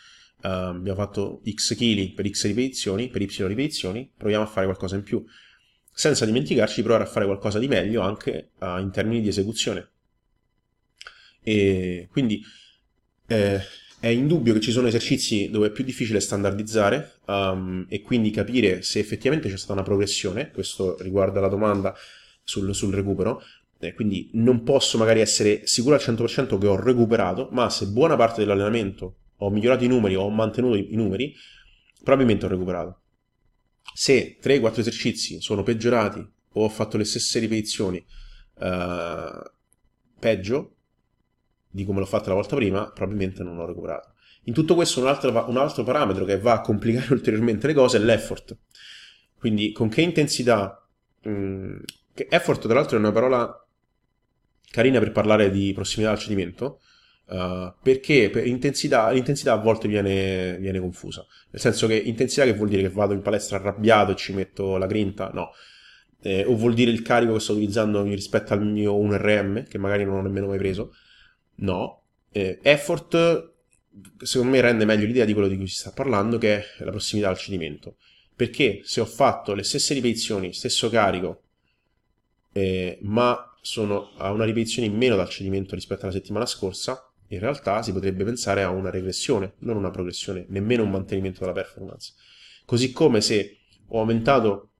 [0.42, 4.96] Uh, abbiamo fatto x kg per x ripetizioni, per y ripetizioni, proviamo a fare qualcosa
[4.96, 5.24] in più,
[5.92, 9.88] senza dimenticarci di provare a fare qualcosa di meglio anche uh, in termini di esecuzione.
[11.42, 12.42] E quindi
[13.26, 13.60] eh,
[13.98, 18.82] è indubbio che ci sono esercizi dove è più difficile standardizzare um, e quindi capire
[18.82, 21.94] se effettivamente c'è stata una progressione, questo riguarda la domanda
[22.42, 23.42] sul, sul recupero,
[23.94, 28.40] quindi non posso magari essere sicuro al 100% che ho recuperato, ma se buona parte
[28.40, 31.34] dell'allenamento ho migliorato i numeri ho mantenuto i, numeri,
[32.02, 33.00] probabilmente ho recuperato.
[33.94, 36.20] Se 3-4 esercizi sono peggiorati
[36.52, 38.04] o ho fatto le stesse ripetizioni
[38.54, 39.50] uh,
[40.18, 40.74] peggio,
[41.70, 44.14] di come l'ho fatta la volta prima, probabilmente non ho recuperato.
[44.44, 47.98] In tutto questo un altro, un altro parametro che va a complicare ulteriormente le cose
[47.98, 48.56] è l'effort.
[49.38, 50.86] Quindi con che intensità...
[51.22, 51.78] Mh, mm,
[52.12, 53.66] che effort tra l'altro è una parola
[54.70, 56.80] carina per parlare di prossimità al cedimento,
[57.30, 61.24] uh, perché per intensità, l'intensità a volte viene, viene, confusa.
[61.50, 64.76] Nel senso che intensità che vuol dire che vado in palestra arrabbiato e ci metto
[64.76, 65.30] la grinta?
[65.32, 65.50] No.
[66.22, 70.04] Eh, o vuol dire il carico che sto utilizzando rispetto al mio 1RM, che magari
[70.04, 70.94] non ho nemmeno mai preso.
[71.56, 72.02] No.
[72.32, 73.52] Eh, effort,
[74.22, 76.90] secondo me, rende meglio l'idea di quello di cui si sta parlando, che è la
[76.90, 77.96] prossimità al cedimento.
[78.34, 81.42] Perché se ho fatto le stesse ripetizioni, stesso carico,
[82.52, 87.38] eh, ma sono a una ripetizione in meno dal cedimento rispetto alla settimana scorsa, in
[87.38, 92.14] realtà si potrebbe pensare a una regressione, non una progressione, nemmeno un mantenimento della performance.
[92.64, 93.58] Così come se
[93.88, 94.70] ho aumentato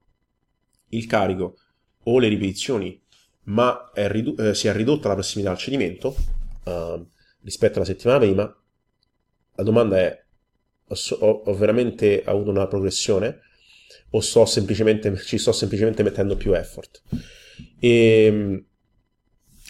[0.88, 1.56] il carico
[2.04, 3.00] o le ripetizioni,
[3.44, 6.14] ma è ridu- eh, si è ridotta la prossimità al cedimento,
[6.64, 7.06] uh,
[7.42, 8.62] rispetto alla settimana prima,
[9.54, 10.24] la domanda è
[11.20, 13.40] ho, ho veramente avuto una progressione
[14.10, 17.02] o sto ci sto semplicemente mettendo più effort?
[17.78, 18.64] E, ehm,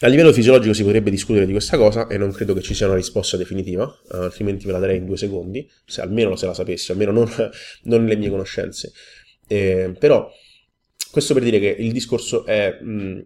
[0.05, 2.87] a livello fisiologico si potrebbe discutere di questa cosa e non credo che ci sia
[2.87, 6.53] una risposta definitiva, uh, altrimenti ve la darei in due secondi, se almeno se la
[6.53, 7.29] sapessi, almeno non,
[7.83, 8.91] non le mie conoscenze.
[9.47, 10.31] Eh, però
[11.11, 13.19] questo per dire che il discorso è, mh, mm,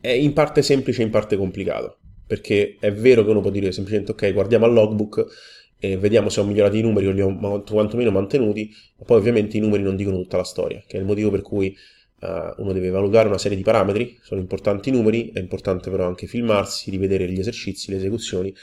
[0.00, 3.70] è in parte semplice e in parte complicato perché è vero che uno può dire
[3.72, 5.26] semplicemente ok, guardiamo al logbook
[5.78, 9.56] e vediamo se ho migliorato i numeri o li ho quantomeno mantenuti, ma poi ovviamente
[9.56, 11.76] i numeri non dicono tutta la storia, che è il motivo per cui
[12.20, 16.06] uh, uno deve valutare una serie di parametri, sono importanti i numeri, è importante però
[16.06, 18.54] anche filmarsi, rivedere gli esercizi, le esecuzioni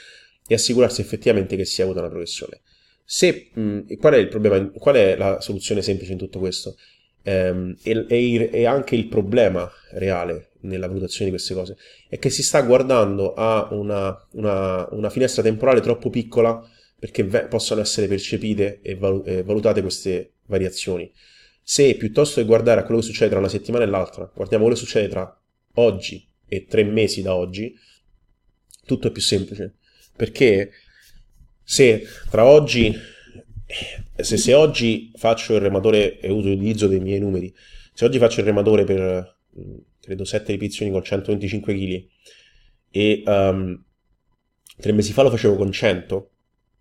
[0.46, 2.60] e assicurarsi effettivamente che si sia avuta una progressione.
[3.04, 6.76] Se, mh, qual è problema, qual è la soluzione semplice in tutto questo?
[7.26, 11.76] Um, e, e, e anche il problema reale nella valutazione di queste cose,
[12.08, 16.62] è che si sta guardando a una, una, una finestra temporale troppo piccola
[16.98, 21.10] perché ve- possano essere percepite e valutate queste variazioni.
[21.66, 24.78] Se piuttosto che guardare a quello che succede tra una settimana e l'altra, guardiamo quello
[24.78, 25.40] che succede tra
[25.76, 27.74] oggi e tre mesi da oggi,
[28.84, 29.76] tutto è più semplice.
[30.14, 30.72] Perché
[31.62, 32.94] se tra oggi,
[34.14, 37.52] se, se oggi faccio il rematore e utilizzo dei miei numeri,
[37.94, 39.38] se oggi faccio il rematore per
[40.00, 42.06] credo 7 ripetizioni con 125 kg
[42.90, 43.82] e um,
[44.76, 46.30] tre mesi fa lo facevo con 100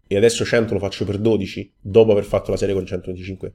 [0.07, 3.53] e adesso 100 lo faccio per 12 dopo aver fatto la serie con 125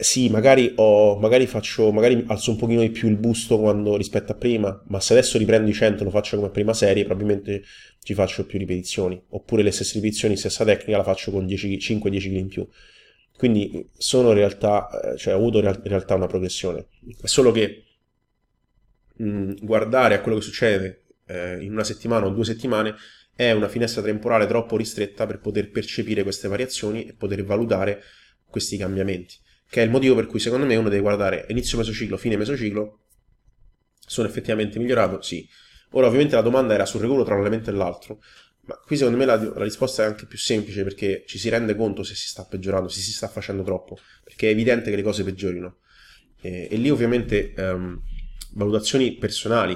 [0.00, 4.30] sì, magari, ho, magari, faccio, magari alzo un pochino di più il busto quando, rispetto
[4.30, 7.64] a prima, ma se adesso riprendo i 100 e lo faccio come prima serie, probabilmente
[8.00, 9.20] ci faccio più ripetizioni.
[9.30, 12.68] Oppure le stesse ripetizioni, stessa tecnica, la faccio con 5-10 kg in più.
[13.36, 16.86] Quindi sono in realtà, eh, cioè ho avuto in realtà una progressione.
[17.20, 17.84] È solo che
[19.16, 22.94] mh, guardare a quello che succede eh, in una settimana o due settimane
[23.34, 28.02] è una finestra temporale troppo ristretta per poter percepire queste variazioni e poter valutare
[28.48, 29.46] questi cambiamenti.
[29.68, 33.00] Che è il motivo per cui secondo me uno deve guardare inizio mesociclo, fine mesociclo.
[33.98, 35.20] Sono effettivamente migliorato?
[35.20, 35.46] Sì.
[35.92, 38.20] Ora ovviamente la domanda era sul recupero tra un elemento e l'altro,
[38.68, 41.74] ma qui secondo me la, la, risposta è anche più semplice perché ci si rende
[41.74, 45.02] conto se si sta peggiorando, se si sta facendo troppo, perché è evidente che le
[45.02, 45.78] cose peggiorino.
[46.40, 47.98] E, e lì ovviamente um,
[48.52, 49.74] valutazioni personali,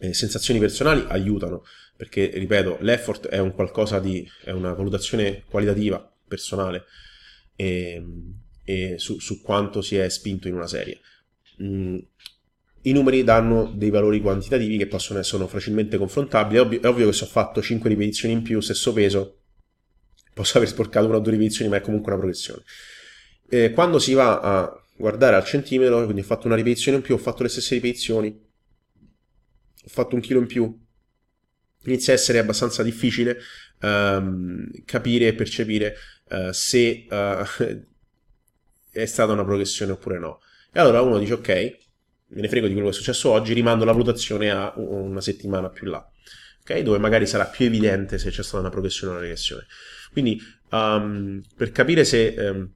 [0.00, 1.62] eh, sensazioni personali aiutano,
[1.96, 6.86] perché ripeto, l'effort è un qualcosa di, è una valutazione qualitativa, personale,
[7.54, 8.04] e,
[8.66, 10.98] e su, su, quanto si è spinto in una serie.
[11.62, 11.98] Mm,
[12.82, 16.58] i numeri danno dei valori quantitativi che possono essere facilmente confrontabili.
[16.58, 19.42] È ovvio, è ovvio che se ho fatto 5 ripetizioni in più, stesso peso,
[20.34, 22.62] posso aver sporcato una o due ripetizioni, ma è comunque una progressione.
[23.48, 27.14] Eh, quando si va a guardare al centimetro, quindi ho fatto una ripetizione in più,
[27.14, 30.84] ho fatto le stesse ripetizioni, ho fatto un chilo in più,
[31.84, 33.38] inizia a essere abbastanza difficile
[33.80, 35.96] um, capire e percepire
[36.30, 37.86] uh, se uh,
[39.02, 40.40] è stata una progressione oppure no.
[40.72, 41.48] E allora uno dice ok,
[42.28, 45.70] me ne frego di quello che è successo oggi, rimando la valutazione a una settimana
[45.70, 46.04] più là,
[46.60, 46.78] ok?
[46.80, 49.66] Dove magari sarà più evidente se c'è stata una progressione o una regressione.
[50.12, 50.40] Quindi
[50.70, 52.34] um, per capire se...
[52.38, 52.70] Um,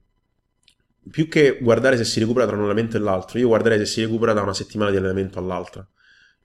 [1.09, 4.01] più che guardare se si recupera tra un allenamento e l'altro, io guarderei se si
[4.01, 5.83] recupera da una settimana di allenamento all'altra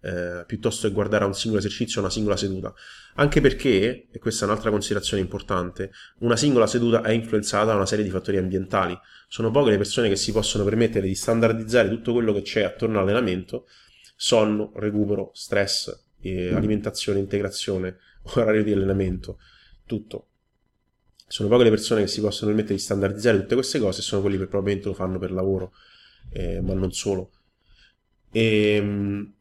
[0.06, 2.72] eh, piuttosto che guardare a un singolo esercizio o una singola seduta.
[3.16, 7.86] Anche perché, e questa è un'altra considerazione importante, una singola seduta è influenzata da una
[7.86, 8.96] serie di fattori ambientali.
[9.26, 13.00] Sono poche le persone che si possono permettere di standardizzare tutto quello che c'è attorno
[13.00, 13.66] all'allenamento,
[14.14, 17.98] sonno, recupero, stress, eh, alimentazione, integrazione,
[18.36, 19.38] orario di allenamento,
[19.86, 20.28] tutto.
[21.26, 24.20] Sono poche le persone che si possono permettere di standardizzare tutte queste cose e sono
[24.20, 25.72] quelli che probabilmente lo fanno per lavoro,
[26.30, 27.32] eh, ma non solo.
[28.30, 29.35] E, ehm,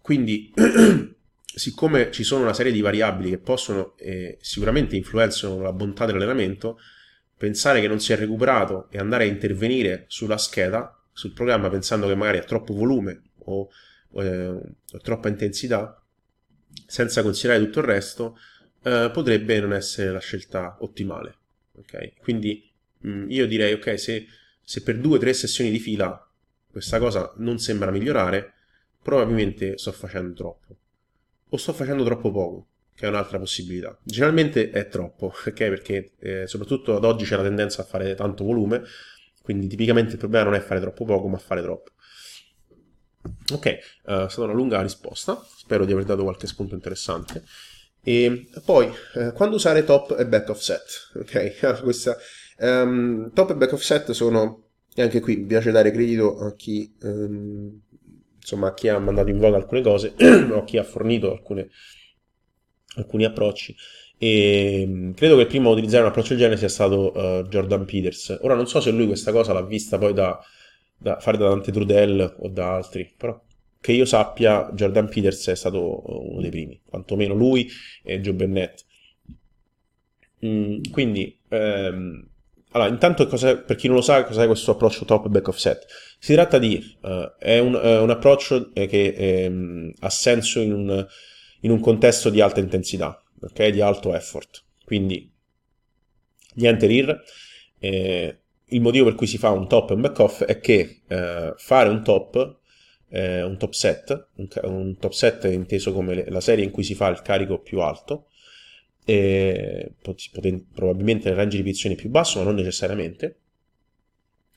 [0.00, 0.52] quindi,
[1.44, 6.78] siccome ci sono una serie di variabili che possono eh, sicuramente influenzano la bontà dell'allenamento,
[7.36, 12.06] pensare che non si è recuperato e andare a intervenire sulla scheda, sul programma, pensando
[12.06, 13.68] che magari ha troppo volume o,
[14.14, 16.02] eh, o troppa intensità,
[16.86, 18.38] senza considerare tutto il resto,
[18.82, 21.36] eh, potrebbe non essere la scelta ottimale.
[21.76, 22.14] Okay?
[22.20, 24.26] Quindi mh, mm, io direi, ok, se,
[24.62, 26.26] se per due o tre sessioni di fila
[26.70, 28.54] questa cosa non sembra migliorare,
[29.02, 30.76] probabilmente sto facendo troppo.
[31.48, 33.98] O sto facendo troppo poco, che è un'altra possibilità.
[34.02, 35.52] Generalmente è troppo, ok?
[35.52, 38.82] Perché eh, soprattutto ad oggi c'è la tendenza a fare tanto volume,
[39.42, 41.90] quindi tipicamente il problema non è fare troppo poco, ma fare troppo.
[43.52, 43.66] Ok,
[44.04, 47.44] uh, è stata una lunga risposta, spero di aver dato qualche spunto interessante.
[48.02, 51.10] E poi, eh, quando usare top e back offset?
[51.14, 52.16] Ok, questa,
[52.58, 56.94] um, top e back offset sono, e anche qui mi piace dare credito a chi
[57.02, 57.78] um,
[58.40, 60.14] insomma, chi ha mandato in voga alcune cose
[60.52, 61.68] o chi ha fornito alcune,
[62.96, 63.74] alcuni approcci.
[64.18, 67.48] E mm, credo che il primo a utilizzare un approccio del genere sia stato uh,
[67.48, 68.38] Jordan Peters.
[68.42, 70.38] Ora non so se lui questa cosa l'ha vista poi da,
[70.96, 73.40] da fare da Dante Trudel o da altri, però
[73.80, 77.68] che io sappia Jordan Peters è stato uno dei primi, quantomeno lui
[78.02, 78.84] e Joe Bennett.
[80.44, 82.29] Mm, quindi ehm,
[82.72, 85.86] allora, intanto per chi non lo sa, cos'è questo approccio top back offset?
[86.18, 90.72] Si tratta di, uh, è un, uh, un approccio eh, che um, ha senso in
[90.72, 91.06] un,
[91.62, 93.68] in un, contesto di alta intensità, ok?
[93.68, 94.62] Di alto effort.
[94.84, 95.28] Quindi,
[96.54, 97.22] niente RIR.
[97.80, 98.38] Eh,
[98.72, 101.54] il motivo per cui si fa un top e un back off è che uh,
[101.56, 102.58] fare un top,
[103.12, 106.94] un top set, un, un top set inteso come le, la serie in cui si
[106.94, 108.28] fa il carico più alto,
[109.04, 113.36] eh, poten- probabilmente nel range di ripetizioni più basso, ma non necessariamente,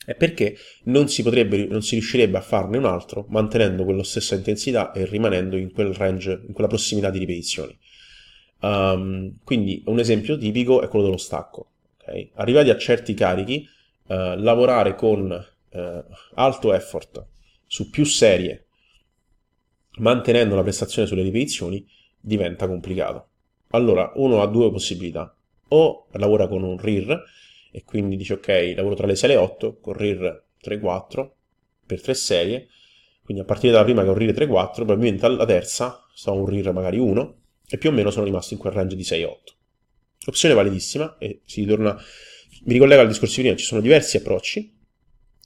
[0.06, 4.36] è perché non si, potrebbe, non si riuscirebbe a farne un altro mantenendo quella stessa
[4.36, 7.78] intensità e rimanendo in quel range, in quella prossimità di ripetizioni.
[8.60, 11.72] Um, quindi un esempio tipico è quello dello stacco.
[12.02, 12.32] Okay?
[12.36, 13.68] Arrivati a certi carichi,
[14.08, 15.80] uh, lavorare con uh,
[16.36, 17.26] alto effort
[17.66, 18.68] su più serie,
[19.98, 21.86] mantenendo la prestazione sulle ripetizioni,
[22.20, 23.30] diventa complicato.
[23.74, 25.36] Allora, uno ha due possibilità.
[25.70, 27.24] O lavora con un RIR
[27.72, 31.30] e quindi dice ok, lavoro tra le 6 e le 8 con RIR 3-4
[31.86, 32.68] per tre serie,
[33.24, 36.46] quindi a partire dalla prima che ho un RIR 3-4, probabilmente alla terza sto un
[36.46, 37.36] RIR magari 1
[37.68, 39.36] e più o meno sono rimasto in quel range di 6-8.
[40.28, 42.00] Opzione validissima e si ritorna,
[42.66, 44.72] mi ricollega al discorso di prima, ci sono diversi approcci,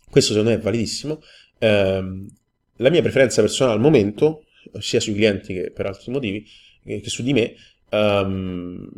[0.09, 1.21] questo secondo me è validissimo.
[1.57, 2.25] Eh,
[2.79, 4.43] la mia preferenza personale al momento,
[4.79, 6.45] sia sui clienti che per altri motivi,
[6.83, 7.55] che su di me,
[7.91, 8.89] um,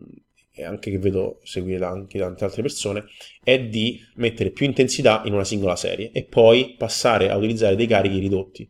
[0.59, 3.05] e anche che vedo seguire anche tante altre persone,
[3.43, 7.87] è di mettere più intensità in una singola serie e poi passare a utilizzare dei
[7.87, 8.69] carichi ridotti.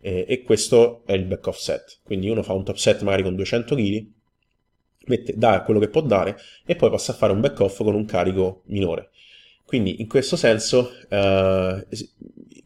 [0.00, 2.00] Eh, e questo è il back off set.
[2.02, 4.06] Quindi uno fa un top set magari con 200 kg,
[5.06, 6.36] mette, dà quello che può dare
[6.66, 9.10] e poi passa a fare un back off con un carico minore.
[9.64, 11.86] Quindi in questo senso, eh,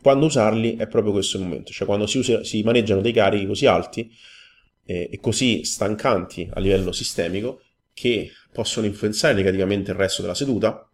[0.03, 3.47] quando usarli è proprio questo il momento, cioè quando si, usa, si maneggiano dei carichi
[3.47, 4.11] così alti,
[4.87, 7.61] eh, e così stancanti a livello sistemico
[7.93, 10.89] che possono influenzare negativamente il resto della seduta,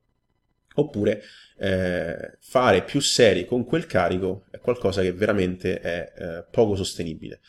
[0.75, 1.23] oppure
[1.59, 7.41] eh, fare più serie con quel carico è qualcosa che veramente è eh, poco sostenibile.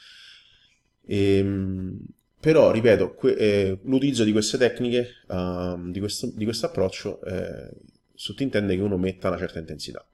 [1.06, 2.00] Ehm,
[2.40, 7.70] però, ripeto, que- eh, l'utilizzo di queste tecniche, uh, di, questo, di questo approccio, eh,
[8.14, 10.06] sottintende che uno metta una certa intensità.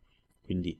[0.43, 0.79] Quindi,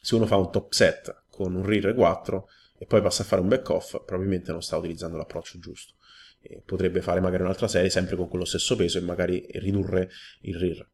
[0.00, 2.48] se uno fa un top set con un RIR 4
[2.78, 5.94] e poi passa a fare un back off, probabilmente non sta utilizzando l'approccio giusto.
[6.40, 10.10] E potrebbe fare magari un'altra serie sempre con quello stesso peso e magari ridurre
[10.42, 10.88] il RIR.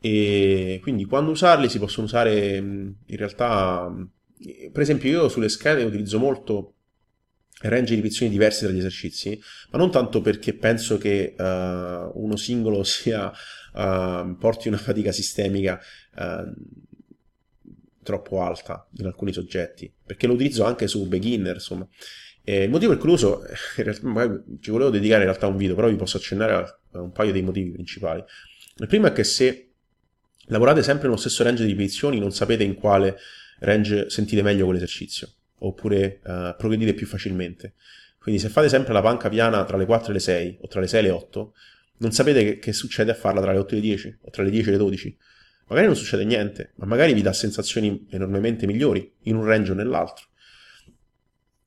[0.00, 3.90] E quindi quando usarli si possono usare in realtà,
[4.72, 6.74] per esempio io sulle schede utilizzo molto
[7.62, 9.40] range di ripetizioni diversi tra gli esercizi,
[9.70, 15.80] ma non tanto perché penso che uh, uno singolo sia, uh, porti una fatica sistemica
[16.16, 16.52] uh,
[18.04, 21.88] troppo alta in alcuni soggetti, perché lo utilizzo anche su beginner, insomma.
[22.44, 23.42] E il motivo per cui lo uso,
[23.78, 27.10] in realtà, ci volevo dedicare in realtà un video, però vi posso accennare a un
[27.10, 28.22] paio dei motivi principali.
[28.76, 29.70] Il primo è che se
[30.46, 33.16] lavorate sempre nello stesso range di ripetizioni, non sapete in quale
[33.60, 35.28] range sentite meglio quell'esercizio
[35.58, 37.74] oppure uh, progredire più facilmente.
[38.18, 40.80] Quindi se fate sempre la panca piana tra le 4 e le 6 o tra
[40.80, 41.54] le 6 e le 8,
[41.98, 44.42] non sapete che, che succede a farla tra le 8 e le 10 o tra
[44.42, 45.18] le 10 e le 12.
[45.66, 49.74] Magari non succede niente, ma magari vi dà sensazioni enormemente migliori in un range o
[49.74, 50.26] nell'altro.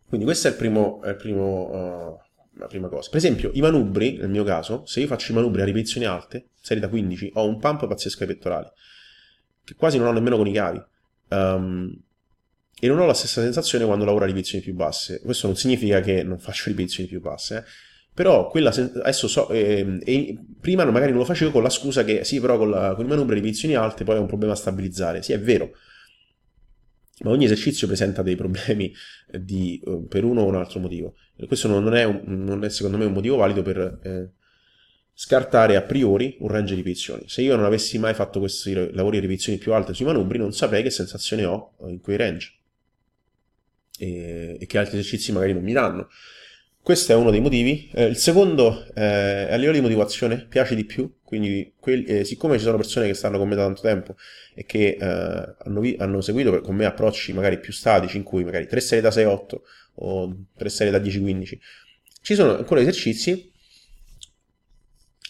[0.07, 3.09] Quindi questa è, il primo, è il primo, uh, la prima cosa.
[3.09, 6.49] Per esempio, i manubri, nel mio caso, se io faccio i manubri a ripetizioni alte,
[6.61, 8.69] serie da 15, ho un pump pazzesco ai pettorali,
[9.63, 10.81] che quasi non ho nemmeno con i cavi.
[11.29, 12.01] Um,
[12.79, 15.19] e non ho la stessa sensazione quando lavoro a ripetizioni più basse.
[15.21, 17.63] Questo non significa che non faccio ripetizioni più basse, eh?
[18.18, 22.24] Però quella adesso so, eh, e prima magari non lo facevo con la scusa che
[22.24, 24.55] sì, però con, la, con i manubri a ripetizioni alte poi è un problema a
[24.55, 25.22] stabilizzare.
[25.22, 25.70] Sì, è vero,
[27.20, 28.91] ma ogni esercizio presenta dei problemi
[29.39, 31.13] di, eh, per uno o un altro motivo.
[31.45, 34.32] Questo non è, un, non è, secondo me un motivo valido per eh,
[35.13, 37.26] scartare a priori un range di ripetizioni.
[37.28, 40.53] Se io non avessi mai fatto questi lavori di ripetizioni più alte sui manubri, non
[40.53, 42.51] saprei che sensazione ho in quei range
[43.99, 46.07] e, e che altri esercizi magari non mi danno.
[46.88, 47.89] Questo è uno dei motivi.
[47.93, 49.03] Eh, il secondo, eh,
[49.51, 53.13] a livello di motivazione, piace di più, quindi quelli, eh, siccome ci sono persone che
[53.13, 54.15] stanno con me da tanto tempo
[54.55, 58.45] e che eh, hanno, vi- hanno, seguito con me approcci magari più statici, in cui
[58.45, 59.55] magari 3 serie da 6-8
[59.95, 61.57] o 3 serie da 10-15,
[62.21, 63.51] ci sono ancora esercizi,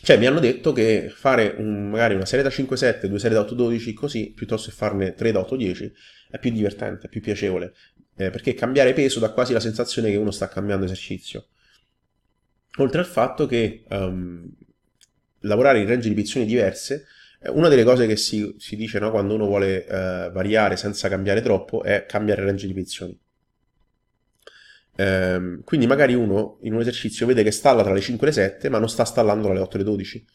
[0.04, 3.44] cioè mi hanno detto che fare un, magari una serie da 5-7, due serie da
[3.44, 5.92] 8-12 così, piuttosto che farne 3 da 8-10,
[6.30, 7.74] è più divertente, è più piacevole
[8.18, 11.46] eh, perché cambiare peso dà quasi la sensazione che uno sta cambiando esercizio.
[12.80, 14.50] Oltre al fatto che um,
[15.42, 17.06] lavorare in range di ripetizioni diverse,
[17.40, 21.10] eh, una delle cose che si, si dice no, quando uno vuole uh, variare senza
[21.10, 23.18] cambiare troppo è cambiare range di ripetizioni.
[25.00, 28.36] Um, quindi magari uno in un esercizio vede che stalla tra le 5 e le
[28.36, 30.26] 7, ma non sta stallando tra le 8 e le 12.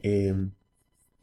[0.00, 0.34] E,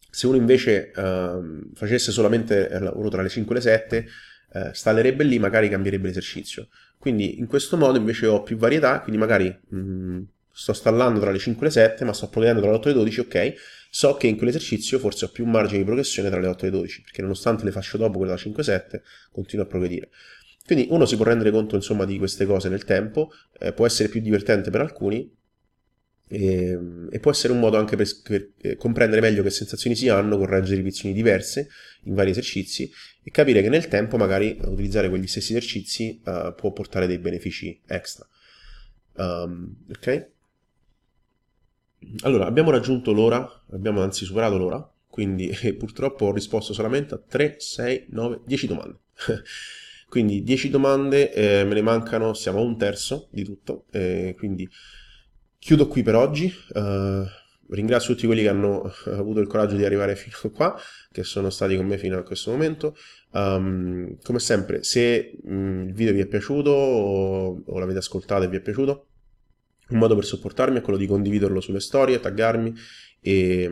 [0.10, 4.08] se uno invece uh, facesse solamente il lavoro tra le 5 e le 7,
[4.54, 6.68] eh, stallerebbe lì, magari cambierebbe l'esercizio.
[6.98, 10.22] Quindi in questo modo invece ho più varietà, quindi magari mh, mm,
[10.52, 12.92] sto stallando tra le 5 e le 7, ma sto progredendo tra le 8 e
[12.92, 13.54] le 12, ok,
[13.90, 16.78] so che in quell'esercizio forse ho più margine di progressione tra le 8 e le
[16.78, 20.10] 12, perché nonostante le faccio dopo quella da 5 e 7, continuo a progredire.
[20.66, 24.10] Quindi uno si può rendere conto insomma di queste cose nel tempo, eh, può essere
[24.10, 25.34] più divertente per alcuni,
[26.28, 29.96] e, ehm, e, può essere un modo anche per, per, eh, comprendere meglio che sensazioni
[29.96, 31.70] si hanno di ripetizioni diverse
[32.04, 32.92] in vari esercizi
[33.24, 37.80] e capire che nel tempo magari utilizzare quegli stessi esercizi uh, può portare dei benefici
[37.86, 38.28] extra.
[39.16, 40.30] Um, ok?
[42.22, 47.18] Allora, abbiamo raggiunto l'ora, abbiamo anzi superato l'ora, quindi eh, purtroppo ho risposto solamente a
[47.18, 49.00] 3, 6, 9, 10 domande.
[50.08, 54.70] quindi 10 domande, eh, me ne mancano, siamo a un terzo di tutto, eh, quindi
[55.60, 56.54] Chiudo qui per oggi.
[56.74, 57.26] Uh,
[57.70, 60.80] ringrazio tutti quelli che hanno avuto il coraggio di arrivare fino a qua,
[61.12, 62.96] che sono stati con me fino a questo momento.
[63.32, 68.48] Um, come sempre, se um, il video vi è piaciuto o, o l'avete ascoltato e
[68.48, 69.08] vi è piaciuto,
[69.90, 72.74] un modo per supportarmi è quello di condividerlo sulle storie, taggarmi
[73.20, 73.72] e,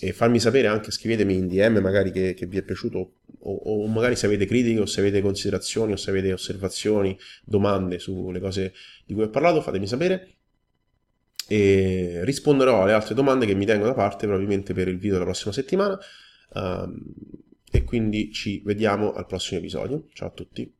[0.00, 3.86] e, farmi sapere anche, scrivetemi in DM magari che, che vi è piaciuto o, o,
[3.86, 8.72] magari se avete critiche o se avete considerazioni o se avete osservazioni, domande sulle cose
[9.04, 10.34] di cui ho parlato, fatemi sapere
[11.50, 15.24] e risponderò alle altre domande che mi tengo da parte probabilmente per il video della
[15.24, 15.98] prossima settimana
[16.54, 16.96] um,
[17.72, 20.06] e quindi ci vediamo al prossimo episodio.
[20.12, 20.79] Ciao a tutti.